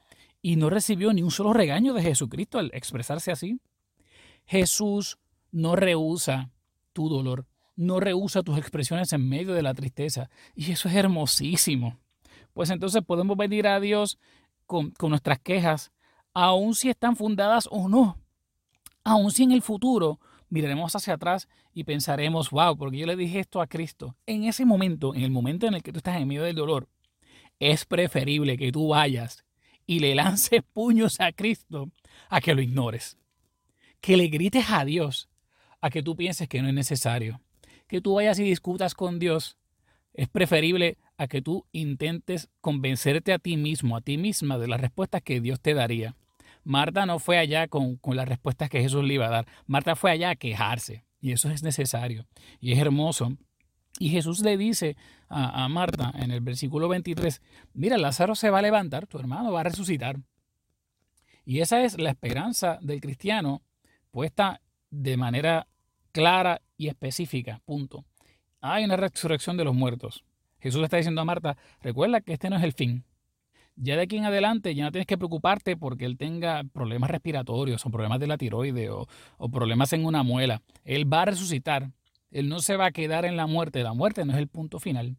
y 0.41 0.57
no 0.57 0.71
recibió 0.71 1.13
ni 1.13 1.23
un 1.23 1.31
solo 1.31 1.53
regaño 1.53 1.95
de 1.95 2.03
Jesucristo 2.03 2.59
al 2.59 2.71
expresarse 2.75 3.31
así. 3.31 3.61
Jesús 4.47 5.19
no 5.51 5.77
rehúsa 5.77 6.51
tu 6.93 7.09
dolor, 7.09 7.47
no 7.77 8.01
rehúsa 8.01 8.43
tus 8.43 8.59
expresiones 8.59 9.13
en 9.13 9.29
medio 9.29 9.55
de 9.55 9.63
la 9.63 9.75
tristeza. 9.75 10.31
Y 10.55 10.71
eso 10.73 10.89
es 10.89 10.95
hermosísimo. 10.95 11.99
Pues 12.55 12.71
entonces 12.71 13.03
podemos 13.05 13.37
venir 13.37 13.67
a 13.67 13.81
Dios 13.81 14.19
con, 14.67 14.91
con 14.93 15.11
nuestras 15.11 15.39
quejas 15.39 15.93
aun 16.35 16.75
si 16.75 16.89
están 16.89 17.17
fundadas 17.17 17.69
o 17.71 17.89
no. 17.89 18.19
Aun 19.05 19.31
si 19.31 19.43
en 19.43 19.53
el 19.53 19.63
futuro 19.63 20.21
miraremos 20.51 20.95
hacia 20.95 21.15
atrás 21.15 21.49
y 21.73 21.85
pensaremos, 21.85 22.51
wow, 22.51 22.77
porque 22.77 22.99
yo 22.99 23.07
le 23.07 23.17
dije 23.17 23.41
esto 23.41 23.61
a 23.61 23.67
Cristo. 23.67 24.17
En 24.27 24.45
ese 24.45 24.65
momento, 24.65 25.15
en 25.15 25.23
el 25.23 25.31
momento 25.31 25.67
en 25.67 25.75
el 25.75 25.83
que 25.83 25.93
tú 25.93 25.99
estás 25.99 26.17
en 26.17 26.29
medio 26.29 26.43
del 26.43 26.57
dolor, 26.57 26.89
es 27.59 27.85
preferible 27.85 28.57
que 28.57 28.71
tú 28.71 28.89
vayas 28.89 29.45
y 29.89 29.99
le 29.99 30.15
lances 30.15 30.63
puños 30.73 31.19
a 31.19 31.33
Cristo 31.33 31.91
a 32.29 32.41
que 32.41 32.55
lo 32.55 32.63
ignores. 32.63 33.19
Que 34.01 34.17
le 34.17 34.29
grites 34.29 34.71
a 34.71 34.85
Dios 34.85 35.29
a 35.81 35.91
que 35.91 36.03
tú 36.03 36.15
pienses 36.15 36.47
que 36.49 36.63
no 36.63 36.69
es 36.69 36.75
necesario. 36.75 37.41
Que 37.89 38.01
tú 38.01 38.15
vayas 38.15 38.39
y 38.39 38.45
discutas 38.45 38.95
con 38.95 39.19
Dios. 39.19 39.57
Es 40.13 40.29
preferible 40.29 40.99
a 41.17 41.27
que 41.27 41.43
tú 41.43 41.65
intentes 41.73 42.51
convencerte 42.61 43.33
a 43.33 43.39
ti 43.39 43.57
mismo, 43.57 43.97
a 43.97 44.01
ti 44.01 44.19
misma 44.19 44.59
de 44.59 44.69
las 44.69 44.81
respuestas 44.81 45.23
que 45.23 45.41
Dios 45.41 45.61
te 45.61 45.75
daría. 45.75 46.15
Marta 46.65 47.07
no 47.07 47.19
fue 47.19 47.39
allá 47.39 47.67
con, 47.67 47.97
con 47.97 48.15
las 48.17 48.29
respuestas 48.29 48.69
que 48.69 48.83
Jesús 48.83 49.05
le 49.05 49.15
iba 49.15 49.27
a 49.27 49.31
dar. 49.31 49.47
Marta 49.67 49.97
fue 49.97 50.11
allá 50.11 50.31
a 50.31 50.37
quejarse. 50.37 51.05
Y 51.21 51.33
eso 51.33 51.51
es 51.51 51.63
necesario. 51.63 52.27
Y 52.61 52.73
es 52.73 52.79
hermoso 52.79 53.37
y 53.99 54.11
Jesús 54.11 54.41
le 54.41 54.57
dice 54.57 54.97
a, 55.29 55.69
Marta 55.69 56.13
en 56.15 56.31
el 56.31 56.41
versículo 56.41 56.89
23, 56.89 57.43
mira, 57.75 57.99
Lázaro 57.99 58.35
se 58.35 58.51
va 58.51 58.61
a 58.61 58.63
levantar, 58.63 59.07
tu 59.07 59.19
hermano 59.19 59.53
va 59.53 59.61
a 59.61 59.65
resucitar. 59.65 60.19
Y 61.45 61.61
esa 61.61 61.83
es 61.83 61.99
la 61.99 62.11
esperanza 62.11 62.79
del 62.81 63.01
cristiano 63.01 63.63
puesta 64.11 64.61
de 64.91 65.17
manera 65.17 65.67
clara 66.13 66.63
y 66.77 66.89
específica, 66.89 67.61
punto. 67.65 68.05
Hay 68.61 68.85
una 68.85 68.97
resurrección 68.97 69.57
de 69.57 69.65
los 69.65 69.75
muertos. 69.75 70.25
Jesús 70.61 70.83
está 70.83 70.97
diciendo 70.97 71.21
a 71.21 71.25
Marta, 71.25 71.57
recuerda 71.81 72.21
que 72.21 72.33
este 72.33 72.51
no 72.51 72.57
es 72.57 72.65
el 72.65 72.73
fin. 72.73 73.05
Ya 73.77 73.95
de 73.95 74.03
aquí 74.03 74.17
en 74.17 74.25
adelante 74.25 74.75
ya 74.75 74.85
no 74.85 74.91
tienes 74.91 75.07
que 75.07 75.17
preocuparte 75.17 75.77
porque 75.77 76.05
él 76.05 76.19
tenga 76.19 76.65
problemas 76.65 77.11
respiratorios 77.11 77.87
o 77.87 77.91
problemas 77.91 78.19
de 78.19 78.27
la 78.27 78.37
tiroide 78.37 78.91
o, 78.91 79.07
o 79.37 79.49
problemas 79.51 79.93
en 79.93 80.05
una 80.05 80.25
muela. 80.25 80.63
Él 80.85 81.11
va 81.13 81.23
a 81.23 81.27
resucitar 81.27 81.93
él 82.31 82.49
no 82.49 82.61
se 82.61 82.77
va 82.77 82.87
a 82.87 82.93
quedar 82.93 83.25
en 83.25 83.37
la 83.37 83.47
muerte. 83.47 83.83
La 83.83 83.95
muerte 83.95 84.25
no 84.25 84.33
es 84.33 84.39
el 84.39 84.49
punto 84.49 84.79
final. 84.79 85.17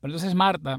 Pero 0.00 0.12
entonces 0.12 0.34
Marta 0.34 0.78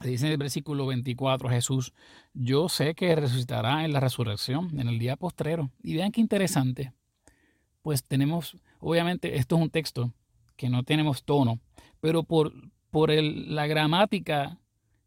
dice 0.00 0.26
en 0.26 0.32
el 0.32 0.38
versículo 0.38 0.86
24 0.86 1.48
Jesús, 1.48 1.92
yo 2.34 2.68
sé 2.68 2.94
que 2.94 3.14
resucitará 3.14 3.84
en 3.84 3.92
la 3.92 4.00
resurrección, 4.00 4.78
en 4.78 4.88
el 4.88 4.98
día 4.98 5.16
postrero. 5.16 5.70
Y 5.82 5.94
vean 5.94 6.12
qué 6.12 6.20
interesante. 6.20 6.92
Pues 7.82 8.04
tenemos, 8.04 8.56
obviamente, 8.80 9.36
esto 9.36 9.56
es 9.56 9.62
un 9.62 9.70
texto 9.70 10.12
que 10.56 10.68
no 10.68 10.82
tenemos 10.82 11.24
tono, 11.24 11.60
pero 12.00 12.24
por, 12.24 12.52
por 12.90 13.10
la 13.12 13.66
gramática 13.66 14.58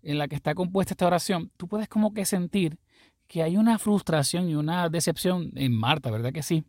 en 0.01 0.17
la 0.17 0.27
que 0.27 0.35
está 0.35 0.55
compuesta 0.55 0.93
esta 0.93 1.07
oración, 1.07 1.51
tú 1.57 1.67
puedes 1.67 1.89
como 1.89 2.13
que 2.13 2.25
sentir 2.25 2.79
que 3.27 3.43
hay 3.43 3.57
una 3.57 3.77
frustración 3.77 4.49
y 4.49 4.55
una 4.55 4.89
decepción 4.89 5.51
en 5.55 5.73
Marta, 5.73 6.09
¿verdad 6.09 6.31
que 6.31 6.41
sí? 6.41 6.63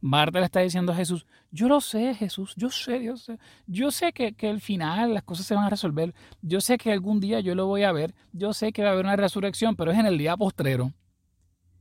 Marta 0.00 0.38
le 0.38 0.46
está 0.46 0.60
diciendo 0.60 0.92
a 0.92 0.96
Jesús, 0.96 1.26
yo 1.50 1.68
lo 1.68 1.80
sé, 1.80 2.14
Jesús, 2.14 2.54
yo 2.56 2.70
sé, 2.70 3.16
sé, 3.16 3.38
yo 3.66 3.90
sé 3.90 4.12
que, 4.12 4.34
que 4.34 4.48
al 4.48 4.60
final 4.60 5.14
las 5.14 5.22
cosas 5.22 5.46
se 5.46 5.54
van 5.54 5.64
a 5.64 5.70
resolver, 5.70 6.14
yo 6.42 6.60
sé 6.60 6.78
que 6.78 6.92
algún 6.92 7.20
día 7.20 7.40
yo 7.40 7.54
lo 7.54 7.66
voy 7.66 7.82
a 7.82 7.92
ver, 7.92 8.14
yo 8.32 8.52
sé 8.52 8.72
que 8.72 8.82
va 8.82 8.90
a 8.90 8.92
haber 8.92 9.04
una 9.04 9.16
resurrección, 9.16 9.76
pero 9.76 9.90
es 9.92 9.98
en 9.98 10.06
el 10.06 10.18
día 10.18 10.36
postrero. 10.36 10.92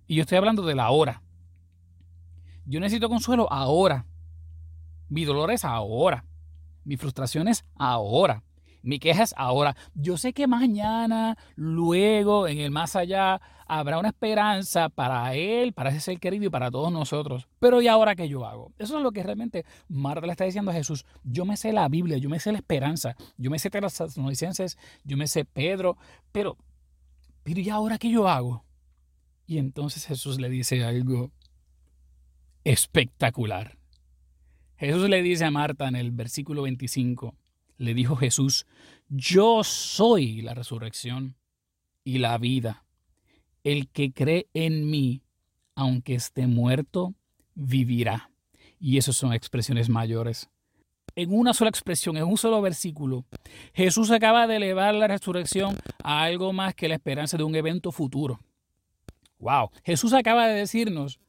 Y 0.07 0.15
yo 0.15 0.21
estoy 0.21 0.39
hablando 0.39 0.63
de 0.63 0.75
la 0.75 0.89
hora. 0.89 1.21
Yo 2.65 2.79
necesito 2.79 3.09
consuelo 3.09 3.51
ahora. 3.51 4.05
Mi 5.07 5.25
dolor 5.25 5.51
es 5.51 5.65
ahora. 5.65 6.25
Mi 6.83 6.97
frustración 6.97 7.47
es 7.47 7.65
ahora. 7.75 8.43
Mi 8.81 8.99
queja 8.99 9.23
es 9.23 9.33
ahora. 9.37 9.75
Yo 9.93 10.17
sé 10.17 10.33
que 10.33 10.47
mañana, 10.47 11.37
luego, 11.55 12.47
en 12.47 12.59
el 12.59 12.71
más 12.71 12.95
allá, 12.95 13.41
habrá 13.65 13.99
una 13.99 14.09
esperanza 14.09 14.89
para 14.89 15.35
él, 15.35 15.73
para 15.73 15.91
ese 15.91 15.99
ser 15.99 16.19
querido 16.19 16.45
y 16.45 16.49
para 16.49 16.71
todos 16.71 16.91
nosotros. 16.91 17.47
Pero 17.59 17.81
¿y 17.81 17.87
ahora 17.87 18.15
qué 18.15 18.27
yo 18.27 18.45
hago? 18.45 18.73
Eso 18.79 18.97
es 18.97 19.03
lo 19.03 19.11
que 19.11 19.23
realmente 19.23 19.65
Marta 19.87 20.25
le 20.25 20.31
está 20.31 20.45
diciendo 20.45 20.71
a 20.71 20.73
Jesús. 20.73 21.05
Yo 21.23 21.45
me 21.45 21.57
sé 21.57 21.71
la 21.71 21.87
Biblia, 21.87 22.17
yo 22.17 22.29
me 22.29 22.39
sé 22.39 22.51
la 22.51 22.57
esperanza, 22.57 23.15
yo 23.37 23.51
me 23.51 23.59
sé 23.59 23.69
Tesalonicenses, 23.69 24.77
yo 25.03 25.17
me 25.17 25.27
sé 25.27 25.45
Pedro, 25.45 25.97
pero, 26.31 26.57
pero 27.43 27.59
¿y 27.59 27.69
ahora 27.69 27.97
qué 27.97 28.09
yo 28.09 28.27
hago? 28.27 28.63
Y 29.45 29.57
entonces 29.57 30.05
Jesús 30.05 30.39
le 30.39 30.49
dice 30.49 30.83
algo 30.83 31.31
espectacular. 32.63 33.77
Jesús 34.77 35.09
le 35.09 35.21
dice 35.21 35.45
a 35.45 35.51
Marta 35.51 35.87
en 35.87 35.95
el 35.95 36.11
versículo 36.11 36.61
25, 36.61 37.35
le 37.79 37.93
dijo 37.95 38.15
Jesús, 38.15 38.67
yo 39.07 39.63
soy 39.63 40.43
la 40.43 40.53
resurrección 40.53 41.35
y 42.03 42.19
la 42.19 42.37
vida. 42.37 42.85
El 43.63 43.87
que 43.89 44.11
cree 44.11 44.47
en 44.53 44.89
mí, 44.89 45.23
aunque 45.75 46.13
esté 46.13 46.45
muerto, 46.45 47.15
vivirá. 47.55 48.31
Y 48.79 48.97
esas 48.97 49.15
son 49.15 49.33
expresiones 49.33 49.89
mayores. 49.89 50.49
En 51.15 51.33
una 51.33 51.53
sola 51.53 51.69
expresión, 51.69 52.17
en 52.17 52.23
un 52.25 52.37
solo 52.37 52.61
versículo, 52.61 53.25
Jesús 53.73 54.11
acaba 54.11 54.45
de 54.45 54.57
elevar 54.57 54.93
la 54.93 55.07
resurrección 55.07 55.77
a 56.03 56.23
algo 56.23 56.53
más 56.53 56.75
que 56.75 56.87
la 56.87 56.95
esperanza 56.95 57.37
de 57.37 57.43
un 57.43 57.55
evento 57.55 57.91
futuro. 57.91 58.39
Wow, 59.39 59.71
Jesús 59.83 60.13
acaba 60.13 60.47
de 60.47 60.59
decirnos 60.59 61.19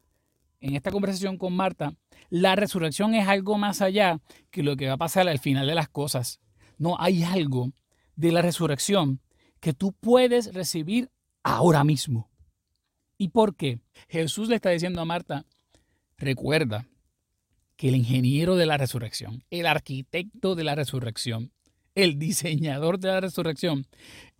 en 0.61 0.75
esta 0.75 0.91
conversación 0.91 1.39
con 1.39 1.55
Marta, 1.55 1.95
la 2.31 2.57
resurrección 2.57 3.15
es 3.15 3.29
algo 3.29 3.59
más 3.59 3.83
allá 3.83 4.21
que 4.51 4.63
lo 4.63 4.77
que 4.77 4.87
va 4.87 4.95
a 4.95 4.99
pasar 4.99 5.29
al 5.29 5.41
final 5.41 5.67
de 5.67 5.75
las 5.75 5.89
cosas. 5.89 6.41
No, 6.79 6.97
hay 6.99 7.25
algo 7.25 7.73
de 8.17 8.33
la 8.33 8.41
resurrección 8.41 9.21
que 9.61 9.75
tú 9.75 9.93
puedes 9.93 10.55
recibir 10.55 11.11
ahora 11.43 11.85
mismo. 11.85 12.31
¿Y 13.19 13.29
por 13.29 13.55
qué? 13.55 13.81
Jesús 14.09 14.49
le 14.49 14.55
está 14.55 14.71
diciendo 14.71 15.01
a 15.01 15.05
Marta, 15.05 15.45
recuerda 16.17 16.87
que 17.77 17.89
el 17.89 17.97
ingeniero 17.97 18.57
de 18.57 18.67
la 18.67 18.79
resurrección, 18.79 19.45
el 19.51 19.67
arquitecto 19.67 20.55
de 20.55 20.65
la 20.65 20.75
resurrección, 20.75 21.53
el 21.95 22.19
diseñador 22.19 22.99
de 22.99 23.09
la 23.09 23.21
resurrección, 23.21 23.87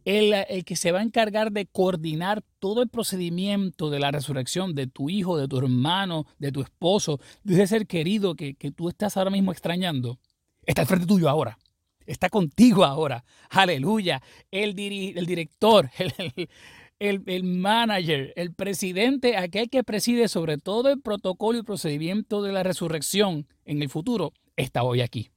el, 0.05 0.65
que 0.65 0.77
se 0.77 0.93
va 0.93 1.01
a 1.01 1.03
encargar 1.03 1.53
de 1.53 1.67
coordinar 1.67 2.43
todo 2.59 2.83
el 2.83 2.89
procedimiento 2.89 3.91
de 3.91 4.01
la 4.01 4.11
resurrección 4.11 4.75
de 4.75 4.87
tu 4.87 5.11
hijo, 5.11 5.37
de 5.37 5.49
tu 5.49 5.59
hermano, 5.59 6.27
de 6.39 6.53
tu 6.53 6.63
esposo, 6.63 7.21
de 7.45 7.55
ese 7.55 7.67
ser 7.67 7.87
querido 7.87 8.35
que, 8.35 8.55
tú 8.75 8.89
estás 8.89 9.17
ahora 9.17 9.31
mismo 9.31 9.53
extrañando, 9.53 10.19
está 10.65 10.83
al 10.83 10.89
frente 10.89 11.07
tuyo 11.07 11.29
ahora. 11.29 11.59
Está 12.07 12.29
contigo 12.29 12.85
ahora. 12.85 13.25
Aleluya. 13.51 14.21
El, 14.51 14.71
el 14.79 15.27
director, 15.27 15.91
el, 16.99 17.23
el, 17.27 17.45
manager, 17.45 18.33
el 18.35 18.53
presidente, 18.53 19.37
aquel 19.37 19.71
que 19.71 19.85
preside 19.85 20.27
sobre 20.27 20.59
todo 20.59 20.91
el 20.91 21.01
protocolo 21.01 21.59
y 21.59 21.63
procedimiento 21.63 22.43
de 22.43 22.53
la 22.53 22.65
resurrección 22.65 23.47
en 23.65 23.83
el 23.83 23.91
futuro, 23.91 24.33
está 24.57 24.83
hoy 24.83 25.03
aquí. 25.03 25.31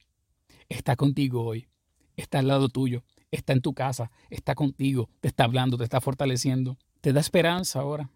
Está 0.68 0.96
contigo 0.96 1.44
hoy. 1.44 1.68
Está 2.16 2.40
al 2.40 2.48
lado 2.48 2.68
tuyo 2.68 3.04
está 3.34 3.52
en 3.52 3.60
tu 3.60 3.74
casa, 3.74 4.10
está 4.30 4.54
contigo, 4.54 5.08
te 5.20 5.28
está 5.28 5.44
hablando, 5.44 5.76
te 5.76 5.84
está 5.84 6.00
fortaleciendo, 6.00 6.78
te 7.00 7.12
da 7.12 7.20
esperanza 7.20 7.80
ahora, 7.80 8.10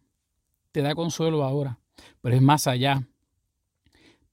te 0.72 0.82
da 0.82 0.94
consuelo 0.94 1.44
ahora, 1.44 1.78
pero 2.20 2.36
es 2.36 2.42
más 2.42 2.66
allá. 2.66 3.06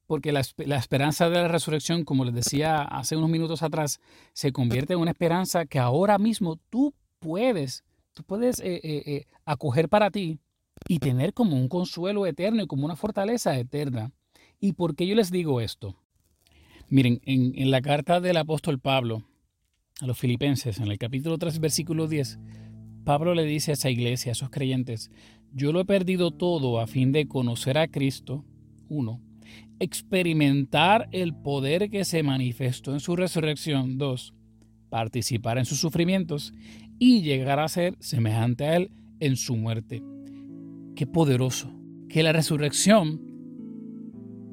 Porque 0.08 0.32
la, 0.32 0.42
esperanza 0.42 1.30
de 1.30 1.38
la 1.38 1.48
resurrección, 1.48 2.04
como 2.04 2.25
les 2.25 2.36
decía 2.36 2.84
hace 2.84 3.18
unos 3.18 3.30
minutos 3.30 3.63
atrás, 3.63 4.00
se 4.34 4.51
convierte 4.51 4.94
en 4.94 5.00
una 5.00 5.12
esperanza 5.12 5.65
que 5.65 5.80
ahora 5.80 6.20
mismo 6.20 6.58
tú 6.70 6.94
puedes, 7.18 7.84
tú 8.13 8.24
puedes 8.24 8.60
eh, 8.60 8.75
eh, 8.84 9.04
eh, 9.08 9.25
acoger 9.46 9.89
para 9.89 10.12
ti 10.12 10.39
y 10.88 11.00
tener 11.00 11.34
como 11.34 11.56
un 11.56 11.68
consuelo 11.68 12.27
eterno 12.27 12.62
y 12.62 12.68
como 12.68 12.86
una 12.86 12.96
fortaleza 12.96 13.58
eterna. 13.58 14.12
¿Y 14.60 14.74
por 14.74 14.96
qué 14.96 15.08
yo 15.08 15.15
les 15.15 15.32
digo 15.32 15.60
esto? 15.60 15.96
Miren, 16.88 17.20
en, 17.25 17.54
en 17.56 17.72
la 17.72 17.82
carta 17.82 18.22
del 18.22 18.38
apóstol 18.38 18.80
Pablo, 18.80 19.24
a 20.01 20.07
los 20.07 20.17
filipenses, 20.17 20.79
en 20.79 20.87
el 20.89 20.97
capítulo 20.97 21.37
3, 21.37 21.59
versículo 21.59 22.07
10, 22.07 22.37
Pablo 23.05 23.33
le 23.33 23.45
dice 23.45 23.71
a 23.71 23.75
esa 23.75 23.89
iglesia, 23.89 24.31
a 24.31 24.33
esos 24.33 24.49
creyentes, 24.49 25.09
yo 25.53 25.71
lo 25.71 25.79
he 25.79 25.85
perdido 25.85 26.31
todo 26.31 26.79
a 26.79 26.87
fin 26.87 27.13
de 27.13 27.27
conocer 27.27 27.77
a 27.77 27.87
Cristo, 27.87 28.43
uno, 28.89 29.21
experimentar 29.79 31.07
el 31.11 31.33
poder 31.33 31.89
que 31.89 32.03
se 32.03 32.23
manifestó 32.23 32.91
en 32.91 32.99
su 32.99 33.15
resurrección, 33.15 33.97
dos, 33.97 34.33
participar 34.89 35.57
en 35.57 35.65
sus 35.65 35.79
sufrimientos 35.79 36.53
y 36.99 37.21
llegar 37.21 37.59
a 37.59 37.69
ser 37.69 37.95
semejante 37.99 38.65
a 38.65 38.75
Él 38.75 38.91
en 39.21 39.37
su 39.37 39.55
muerte. 39.55 40.03
Qué 40.95 41.07
poderoso, 41.07 41.71
que 42.09 42.21
la 42.21 42.33
resurrección 42.33 43.21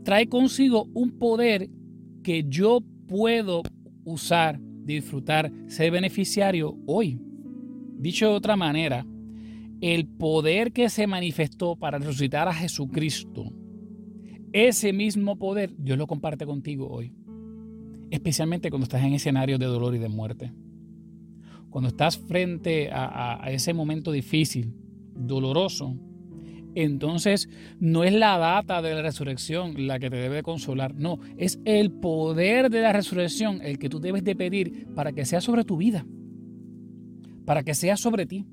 trae 0.05 0.29
consigo 0.29 0.89
un 0.95 1.19
poder 1.19 1.69
que 2.23 2.45
yo 2.49 2.81
puedo 3.09 3.63
usar 4.05 4.61
disfrutar, 4.85 5.53
ser 5.67 5.91
beneficiario 5.91 6.77
hoy. 6.87 7.19
Dicho 7.99 8.29
de 8.29 8.35
otra 8.35 8.57
manera, 8.57 9.07
el 9.81 10.07
poder 10.07 10.73
que 10.73 10.89
se 10.89 11.07
manifestó 11.07 11.77
para 11.77 11.99
resucitar 11.99 12.49
a 12.49 12.55
Jesucristo, 12.55 13.53
ese 14.53 14.93
mismo 14.93 15.37
poder 15.39 15.75
Dios 15.77 15.99
lo 15.99 16.07
comparte 16.07 16.47
contigo 16.47 16.89
hoy. 16.89 17.13
Especialmente 18.11 18.71
cuando 18.71 18.85
estás 18.85 19.03
en 19.03 19.15
escenario 19.15 19.59
de 19.59 19.67
dolor 19.67 19.95
y 19.95 19.99
de 19.99 20.09
muerte. 20.09 20.53
Cuando 21.71 21.89
estás 21.89 22.19
frente 22.19 22.91
a, 22.91 23.43
a 23.43 23.51
ese 23.51 23.73
momento 23.73 24.13
difícil, 24.13 24.75
doloroso, 25.15 25.97
entonces 26.75 27.49
no 27.79 28.05
es 28.05 28.13
la 28.13 28.39
data 28.39 28.83
de 28.83 28.95
la 28.95 29.03
resurrección 29.03 29.87
la 29.87 29.99
que 29.99 30.11
te 30.11 30.17
debe 30.17 30.43
consolar, 30.43 30.95
no, 30.95 31.19
es 31.37 31.61
el 31.65 31.91
poder 31.91 32.71
de 32.71 32.83
la 32.83 32.93
resurrección 32.93 33.61
el 33.63 33.79
que 33.79 33.89
tú 33.89 34.01
debes 34.01 34.25
de 34.25 34.37
pedir 34.37 34.87
para 34.95 35.13
que 35.13 35.25
sea 35.25 35.41
sobre 35.41 35.65
tu 35.65 35.77
vida, 35.77 36.07
para 37.45 37.63
que 37.63 37.75
sea 37.75 37.97
sobre 37.97 38.27
ti. 38.27 38.47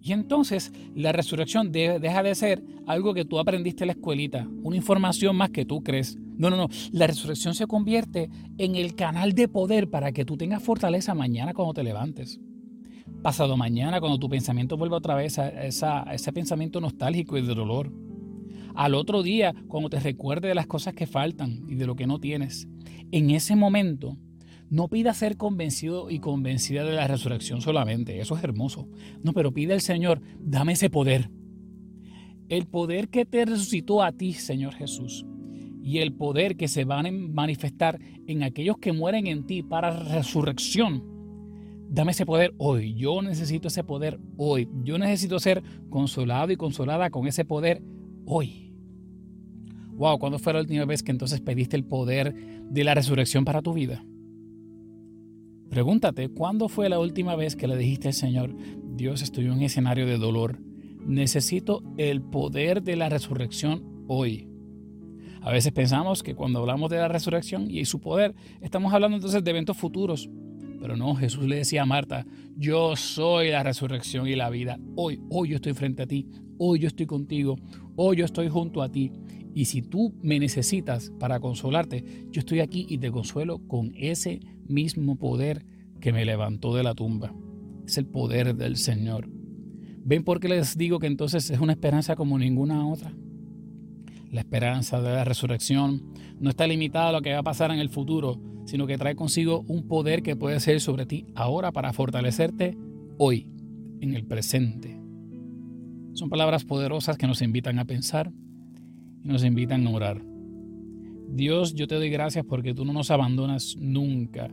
Y 0.00 0.12
entonces 0.12 0.72
la 0.94 1.10
resurrección 1.10 1.72
deja 1.72 2.22
de 2.22 2.34
ser 2.36 2.62
algo 2.86 3.12
que 3.12 3.24
tú 3.24 3.40
aprendiste 3.40 3.82
en 3.82 3.88
la 3.88 3.94
escuelita, 3.94 4.46
una 4.62 4.76
información 4.76 5.34
más 5.34 5.50
que 5.50 5.64
tú 5.64 5.82
crees. 5.82 6.16
No, 6.36 6.48
no, 6.48 6.56
no. 6.56 6.68
La 6.92 7.08
resurrección 7.08 7.56
se 7.56 7.66
convierte 7.66 8.30
en 8.56 8.76
el 8.76 8.94
canal 8.94 9.32
de 9.32 9.48
poder 9.48 9.90
para 9.90 10.12
que 10.12 10.24
tú 10.24 10.36
tengas 10.36 10.62
fortaleza 10.62 11.14
mañana 11.14 11.54
cuando 11.54 11.74
te 11.74 11.82
levantes. 11.82 12.38
Pasado 13.26 13.56
mañana, 13.56 13.98
cuando 13.98 14.20
tu 14.20 14.28
pensamiento 14.28 14.76
vuelva 14.76 14.98
otra 14.98 15.16
vez 15.16 15.36
a, 15.40 15.48
ese 16.14 16.32
pensamiento 16.32 16.80
nostálgico 16.80 17.36
y 17.36 17.42
de 17.42 17.56
dolor. 17.56 17.90
Al 18.76 18.94
otro 18.94 19.24
día, 19.24 19.52
cuando 19.66 19.90
te 19.90 19.98
recuerde 19.98 20.46
de 20.46 20.54
las 20.54 20.68
cosas 20.68 20.94
que 20.94 21.08
faltan 21.08 21.64
y 21.68 21.74
de 21.74 21.86
lo 21.86 21.96
que 21.96 22.06
no 22.06 22.20
tienes. 22.20 22.68
En 23.10 23.30
ese 23.30 23.56
momento, 23.56 24.16
no 24.70 24.86
pida 24.86 25.12
ser 25.12 25.36
convencido 25.36 26.08
y 26.08 26.20
convencida 26.20 26.84
de 26.84 26.92
la 26.92 27.08
resurrección 27.08 27.60
solamente, 27.60 28.20
eso 28.20 28.36
es 28.36 28.44
hermoso. 28.44 28.86
No, 29.24 29.32
pero 29.32 29.52
pide 29.52 29.72
al 29.72 29.80
Señor, 29.80 30.20
dame 30.38 30.74
ese 30.74 30.88
poder. 30.88 31.28
El 32.48 32.66
poder 32.66 33.08
que 33.08 33.24
te 33.24 33.44
resucitó 33.44 34.04
a 34.04 34.12
ti, 34.12 34.34
Señor 34.34 34.74
Jesús, 34.74 35.26
y 35.82 35.98
el 35.98 36.12
poder 36.12 36.56
que 36.56 36.68
se 36.68 36.84
va 36.84 37.00
a 37.00 37.10
manifestar 37.10 37.98
en 38.28 38.44
aquellos 38.44 38.78
que 38.78 38.92
mueren 38.92 39.26
en 39.26 39.46
ti 39.46 39.64
para 39.64 39.90
resurrección. 39.90 41.15
Dame 41.88 42.12
ese 42.12 42.26
poder 42.26 42.54
hoy. 42.58 42.94
Yo 42.94 43.22
necesito 43.22 43.68
ese 43.68 43.84
poder 43.84 44.18
hoy. 44.36 44.68
Yo 44.82 44.98
necesito 44.98 45.38
ser 45.38 45.62
consolado 45.88 46.52
y 46.52 46.56
consolada 46.56 47.10
con 47.10 47.26
ese 47.26 47.44
poder 47.44 47.82
hoy. 48.24 48.72
Wow, 49.92 50.18
¿cuándo 50.18 50.38
fue 50.38 50.52
la 50.52 50.60
última 50.60 50.84
vez 50.84 51.02
que 51.02 51.10
entonces 51.10 51.40
pediste 51.40 51.76
el 51.76 51.84
poder 51.84 52.34
de 52.34 52.84
la 52.84 52.94
resurrección 52.94 53.44
para 53.44 53.62
tu 53.62 53.72
vida? 53.72 54.04
Pregúntate, 55.70 56.28
¿cuándo 56.28 56.68
fue 56.68 56.88
la 56.88 56.98
última 56.98 57.34
vez 57.34 57.56
que 57.56 57.66
le 57.66 57.76
dijiste 57.76 58.08
al 58.08 58.14
Señor, 58.14 58.54
Dios, 58.94 59.22
estoy 59.22 59.46
en 59.46 59.52
un 59.52 59.62
escenario 59.62 60.06
de 60.06 60.18
dolor, 60.18 60.58
necesito 61.00 61.82
el 61.96 62.22
poder 62.22 62.82
de 62.82 62.96
la 62.96 63.08
resurrección 63.08 64.04
hoy? 64.06 64.48
A 65.40 65.50
veces 65.50 65.72
pensamos 65.72 66.22
que 66.22 66.34
cuando 66.34 66.58
hablamos 66.58 66.90
de 66.90 66.98
la 66.98 67.08
resurrección 67.08 67.70
y 67.70 67.84
su 67.84 68.00
poder, 68.00 68.34
estamos 68.60 68.92
hablando 68.92 69.16
entonces 69.16 69.42
de 69.42 69.50
eventos 69.50 69.76
futuros. 69.76 70.28
Pero 70.86 70.96
no, 70.96 71.16
Jesús 71.16 71.42
le 71.42 71.56
decía 71.56 71.82
a 71.82 71.84
Marta, 71.84 72.24
yo 72.56 72.94
soy 72.94 73.50
la 73.50 73.64
resurrección 73.64 74.28
y 74.28 74.36
la 74.36 74.50
vida. 74.50 74.78
Hoy, 74.94 75.20
hoy 75.30 75.48
yo 75.48 75.56
estoy 75.56 75.74
frente 75.74 76.04
a 76.04 76.06
ti, 76.06 76.28
hoy 76.58 76.78
yo 76.78 76.86
estoy 76.86 77.06
contigo, 77.06 77.58
hoy 77.96 78.18
yo 78.18 78.24
estoy 78.24 78.48
junto 78.48 78.84
a 78.84 78.88
ti. 78.88 79.10
Y 79.52 79.64
si 79.64 79.82
tú 79.82 80.14
me 80.22 80.38
necesitas 80.38 81.10
para 81.18 81.40
consolarte, 81.40 82.28
yo 82.30 82.38
estoy 82.38 82.60
aquí 82.60 82.86
y 82.88 82.98
te 82.98 83.10
consuelo 83.10 83.66
con 83.66 83.94
ese 83.96 84.38
mismo 84.68 85.16
poder 85.16 85.66
que 86.00 86.12
me 86.12 86.24
levantó 86.24 86.72
de 86.76 86.84
la 86.84 86.94
tumba. 86.94 87.34
Es 87.84 87.98
el 87.98 88.06
poder 88.06 88.54
del 88.54 88.76
Señor. 88.76 89.28
¿Ven 90.04 90.22
por 90.22 90.38
qué 90.38 90.48
les 90.48 90.78
digo 90.78 91.00
que 91.00 91.08
entonces 91.08 91.50
es 91.50 91.58
una 91.58 91.72
esperanza 91.72 92.14
como 92.14 92.38
ninguna 92.38 92.86
otra? 92.86 93.12
La 94.30 94.38
esperanza 94.38 95.02
de 95.02 95.10
la 95.10 95.24
resurrección 95.24 96.12
no 96.38 96.48
está 96.48 96.64
limitada 96.68 97.08
a 97.08 97.12
lo 97.12 97.22
que 97.22 97.32
va 97.32 97.40
a 97.40 97.42
pasar 97.42 97.72
en 97.72 97.80
el 97.80 97.88
futuro, 97.88 98.40
sino 98.66 98.86
que 98.86 98.98
trae 98.98 99.16
consigo 99.16 99.64
un 99.68 99.88
poder 99.88 100.22
que 100.22 100.36
puede 100.36 100.60
ser 100.60 100.80
sobre 100.80 101.06
ti 101.06 101.24
ahora 101.34 101.72
para 101.72 101.92
fortalecerte 101.92 102.76
hoy, 103.16 103.48
en 104.00 104.14
el 104.14 104.26
presente. 104.26 105.00
Son 106.12 106.28
palabras 106.28 106.64
poderosas 106.64 107.16
que 107.16 107.26
nos 107.26 107.42
invitan 107.42 107.78
a 107.78 107.84
pensar 107.84 108.32
y 109.22 109.28
nos 109.28 109.44
invitan 109.44 109.86
a 109.86 109.90
orar. 109.90 110.22
Dios, 111.28 111.74
yo 111.74 111.86
te 111.86 111.94
doy 111.94 112.10
gracias 112.10 112.44
porque 112.44 112.74
tú 112.74 112.84
no 112.84 112.92
nos 112.92 113.10
abandonas 113.10 113.76
nunca, 113.78 114.50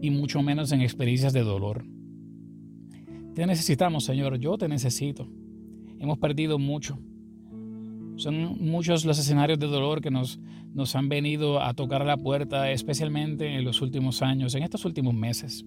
y 0.00 0.10
mucho 0.10 0.42
menos 0.42 0.70
en 0.72 0.80
experiencias 0.80 1.32
de 1.32 1.42
dolor. 1.42 1.86
Te 3.34 3.46
necesitamos, 3.46 4.04
Señor, 4.04 4.38
yo 4.38 4.56
te 4.58 4.68
necesito. 4.68 5.28
Hemos 5.98 6.18
perdido 6.18 6.58
mucho. 6.58 6.98
Son 8.16 8.56
muchos 8.60 9.04
los 9.04 9.18
escenarios 9.18 9.58
de 9.58 9.66
dolor 9.66 10.00
que 10.00 10.10
nos, 10.10 10.38
nos 10.72 10.94
han 10.94 11.08
venido 11.08 11.60
a 11.60 11.74
tocar 11.74 12.04
la 12.04 12.16
puerta, 12.16 12.70
especialmente 12.70 13.54
en 13.54 13.64
los 13.64 13.82
últimos 13.82 14.22
años, 14.22 14.54
en 14.54 14.62
estos 14.62 14.84
últimos 14.84 15.14
meses. 15.14 15.64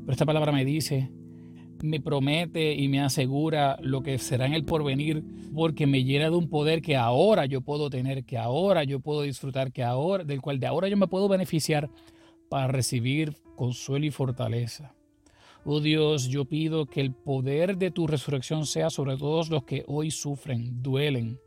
Pero 0.00 0.12
esta 0.12 0.26
palabra 0.26 0.52
me 0.52 0.64
dice 0.64 1.10
me 1.82 2.00
promete 2.00 2.74
y 2.74 2.88
me 2.88 3.00
asegura 3.00 3.78
lo 3.82 4.02
que 4.02 4.18
será 4.18 4.46
en 4.46 4.54
el 4.54 4.64
porvenir, 4.64 5.24
porque 5.54 5.86
me 5.86 6.04
llena 6.04 6.24
de 6.24 6.36
un 6.36 6.48
poder 6.48 6.82
que 6.82 6.96
ahora 6.96 7.46
yo 7.46 7.60
puedo 7.60 7.90
tener, 7.90 8.24
que 8.24 8.38
ahora 8.38 8.84
yo 8.84 9.00
puedo 9.00 9.22
disfrutar, 9.22 9.72
que 9.72 9.82
ahora, 9.82 10.24
del 10.24 10.40
cual 10.40 10.60
de 10.60 10.66
ahora 10.66 10.88
yo 10.88 10.96
me 10.96 11.08
puedo 11.08 11.28
beneficiar 11.28 11.90
para 12.48 12.68
recibir 12.68 13.34
consuelo 13.56 14.06
y 14.06 14.10
fortaleza. 14.10 14.94
Oh 15.64 15.80
Dios, 15.80 16.28
yo 16.28 16.46
pido 16.46 16.86
que 16.86 17.02
el 17.02 17.12
poder 17.12 17.76
de 17.76 17.90
tu 17.90 18.06
resurrección 18.06 18.64
sea 18.64 18.88
sobre 18.88 19.18
todos 19.18 19.50
los 19.50 19.64
que 19.64 19.84
hoy 19.86 20.10
sufren, 20.10 20.82
duelen, 20.82 21.38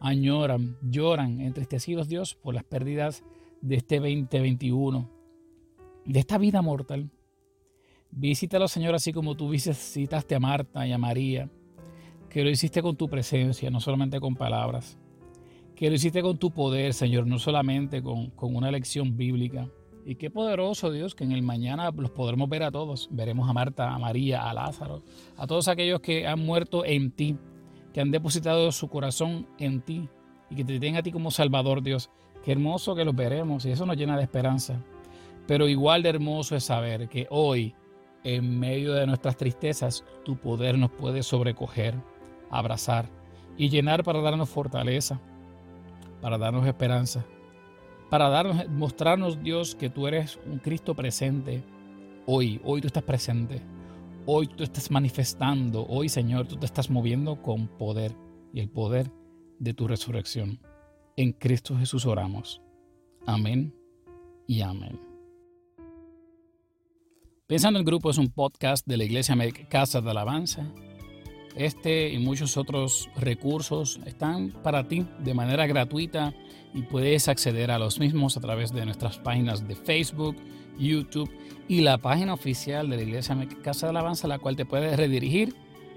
añoran, 0.00 0.78
lloran, 0.82 1.40
entristecidos, 1.40 2.08
Dios, 2.08 2.34
por 2.34 2.54
las 2.54 2.64
pérdidas 2.64 3.24
de 3.60 3.76
este 3.76 3.96
2021, 3.96 5.10
de 6.06 6.18
esta 6.18 6.38
vida 6.38 6.62
mortal. 6.62 7.10
Visítalo, 8.10 8.68
Señor, 8.68 8.94
así 8.94 9.12
como 9.12 9.36
tú 9.36 9.50
visitaste 9.50 10.34
a 10.34 10.40
Marta 10.40 10.86
y 10.86 10.92
a 10.92 10.98
María, 10.98 11.50
que 12.30 12.42
lo 12.42 12.48
hiciste 12.48 12.80
con 12.80 12.96
tu 12.96 13.06
presencia, 13.08 13.70
no 13.70 13.80
solamente 13.80 14.18
con 14.18 14.34
palabras, 14.34 14.98
que 15.74 15.90
lo 15.90 15.96
hiciste 15.96 16.22
con 16.22 16.38
tu 16.38 16.50
poder, 16.52 16.94
Señor, 16.94 17.26
no 17.26 17.38
solamente 17.38 18.02
con, 18.02 18.30
con 18.30 18.56
una 18.56 18.70
lección 18.70 19.14
bíblica. 19.14 19.68
Y 20.08 20.14
qué 20.14 20.30
poderoso 20.30 20.92
Dios 20.92 21.16
que 21.16 21.24
en 21.24 21.32
el 21.32 21.42
mañana 21.42 21.90
los 21.90 22.12
podremos 22.12 22.48
ver 22.48 22.62
a 22.62 22.70
todos. 22.70 23.08
Veremos 23.10 23.50
a 23.50 23.52
Marta, 23.52 23.92
a 23.92 23.98
María, 23.98 24.48
a 24.48 24.54
Lázaro, 24.54 25.02
a 25.36 25.48
todos 25.48 25.66
aquellos 25.66 25.98
que 25.98 26.28
han 26.28 26.38
muerto 26.38 26.84
en 26.84 27.10
ti, 27.10 27.36
que 27.92 28.00
han 28.00 28.12
depositado 28.12 28.70
su 28.70 28.88
corazón 28.88 29.48
en 29.58 29.80
ti 29.80 30.08
y 30.48 30.54
que 30.54 30.64
te 30.64 30.78
tienen 30.78 31.00
a 31.00 31.02
ti 31.02 31.10
como 31.10 31.32
Salvador, 31.32 31.82
Dios. 31.82 32.08
Qué 32.44 32.52
hermoso 32.52 32.94
que 32.94 33.04
los 33.04 33.16
veremos 33.16 33.66
y 33.66 33.72
eso 33.72 33.84
nos 33.84 33.96
llena 33.96 34.16
de 34.16 34.22
esperanza. 34.22 34.80
Pero 35.48 35.66
igual 35.66 36.04
de 36.04 36.10
hermoso 36.10 36.54
es 36.54 36.62
saber 36.62 37.08
que 37.08 37.26
hoy 37.28 37.74
en 38.22 38.60
medio 38.60 38.94
de 38.94 39.08
nuestras 39.08 39.36
tristezas, 39.36 40.04
tu 40.24 40.36
poder 40.36 40.78
nos 40.78 40.92
puede 40.92 41.24
sobrecoger, 41.24 41.96
abrazar 42.48 43.08
y 43.56 43.70
llenar 43.70 44.04
para 44.04 44.20
darnos 44.20 44.48
fortaleza, 44.50 45.20
para 46.20 46.38
darnos 46.38 46.64
esperanza, 46.64 47.24
para 48.16 48.30
darnos, 48.30 48.66
mostrarnos, 48.70 49.42
Dios, 49.42 49.74
que 49.74 49.90
tú 49.90 50.06
eres 50.06 50.38
un 50.46 50.58
Cristo 50.58 50.94
presente. 50.94 51.62
Hoy, 52.24 52.58
hoy 52.64 52.80
tú 52.80 52.86
estás 52.86 53.02
presente. 53.02 53.60
Hoy 54.24 54.46
tú 54.46 54.64
estás 54.64 54.90
manifestando. 54.90 55.84
Hoy, 55.86 56.08
Señor, 56.08 56.48
tú 56.48 56.56
te 56.56 56.64
estás 56.64 56.88
moviendo 56.88 57.42
con 57.42 57.68
poder 57.68 58.16
y 58.54 58.60
el 58.60 58.70
poder 58.70 59.12
de 59.58 59.74
tu 59.74 59.86
resurrección. 59.86 60.58
En 61.18 61.32
Cristo 61.32 61.76
Jesús 61.76 62.06
oramos. 62.06 62.62
Amén 63.26 63.74
y 64.46 64.62
amén. 64.62 64.98
Pensando 67.46 67.78
en 67.78 67.84
Grupo 67.84 68.08
es 68.08 68.16
un 68.16 68.28
podcast 68.28 68.86
de 68.86 68.96
la 68.96 69.04
Iglesia 69.04 69.36
Casa 69.68 70.00
de 70.00 70.10
Alabanza. 70.10 70.72
Este 71.56 72.10
y 72.10 72.18
muchos 72.18 72.58
otros 72.58 73.08
recursos 73.16 73.98
están 74.04 74.50
para 74.62 74.86
ti 74.86 75.06
de 75.20 75.32
manera 75.32 75.66
gratuita 75.66 76.34
y 76.74 76.82
puedes 76.82 77.28
acceder 77.28 77.70
a 77.70 77.78
los 77.78 77.98
mismos 77.98 78.36
a 78.36 78.40
través 78.40 78.72
de 78.72 78.84
nuestras 78.84 79.18
páginas 79.18 79.66
de 79.66 79.74
Facebook, 79.74 80.36
YouTube 80.78 81.30
y 81.66 81.80
la 81.80 81.96
página 81.96 82.34
oficial 82.34 82.90
de 82.90 82.96
la 82.96 83.02
Iglesia 83.02 83.36
Casa 83.62 83.86
de 83.86 83.90
Alabanza, 83.90 84.28
la 84.28 84.38
cual 84.38 84.54
te 84.54 84.66
puede 84.66 84.94
redirigir 84.96 85.54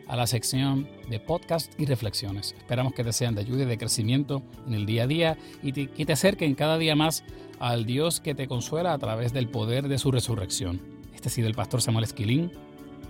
a 0.08 0.16
la 0.16 0.28
sección 0.28 0.88
de 1.10 1.20
podcast 1.20 1.78
y 1.80 1.86
reflexiones. 1.86 2.56
Esperamos 2.58 2.94
que 2.94 3.04
te 3.04 3.12
sean 3.12 3.36
de 3.36 3.42
ayuda 3.42 3.64
y 3.64 3.68
de 3.68 3.78
crecimiento 3.78 4.42
en 4.66 4.74
el 4.74 4.86
día 4.86 5.04
a 5.04 5.08
día 5.08 5.38
y 5.62 5.72
que 5.72 6.06
te 6.06 6.14
acerquen 6.14 6.56
cada 6.56 6.78
día 6.78 6.96
más 6.96 7.26
al 7.60 7.86
Dios 7.86 8.22
que 8.22 8.34
te 8.34 8.48
consuela 8.48 8.94
a 8.94 8.98
través 8.98 9.34
del 9.34 9.50
poder 9.50 9.90
de 9.90 10.00
su 10.00 10.10
resurrección. 10.10 10.82
Este 11.14 11.28
ha 11.28 11.32
sido 11.32 11.50
el 11.50 11.54
pastor 11.54 11.82
Samuel 11.82 12.06
Esquilín 12.06 12.52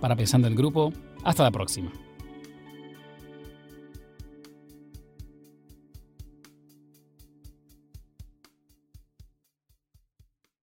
para 0.00 0.16
Pensando 0.16 0.48
en 0.48 0.56
Grupo. 0.56 0.92
Hasta 1.22 1.44
la 1.44 1.50
próxima. 1.52 1.92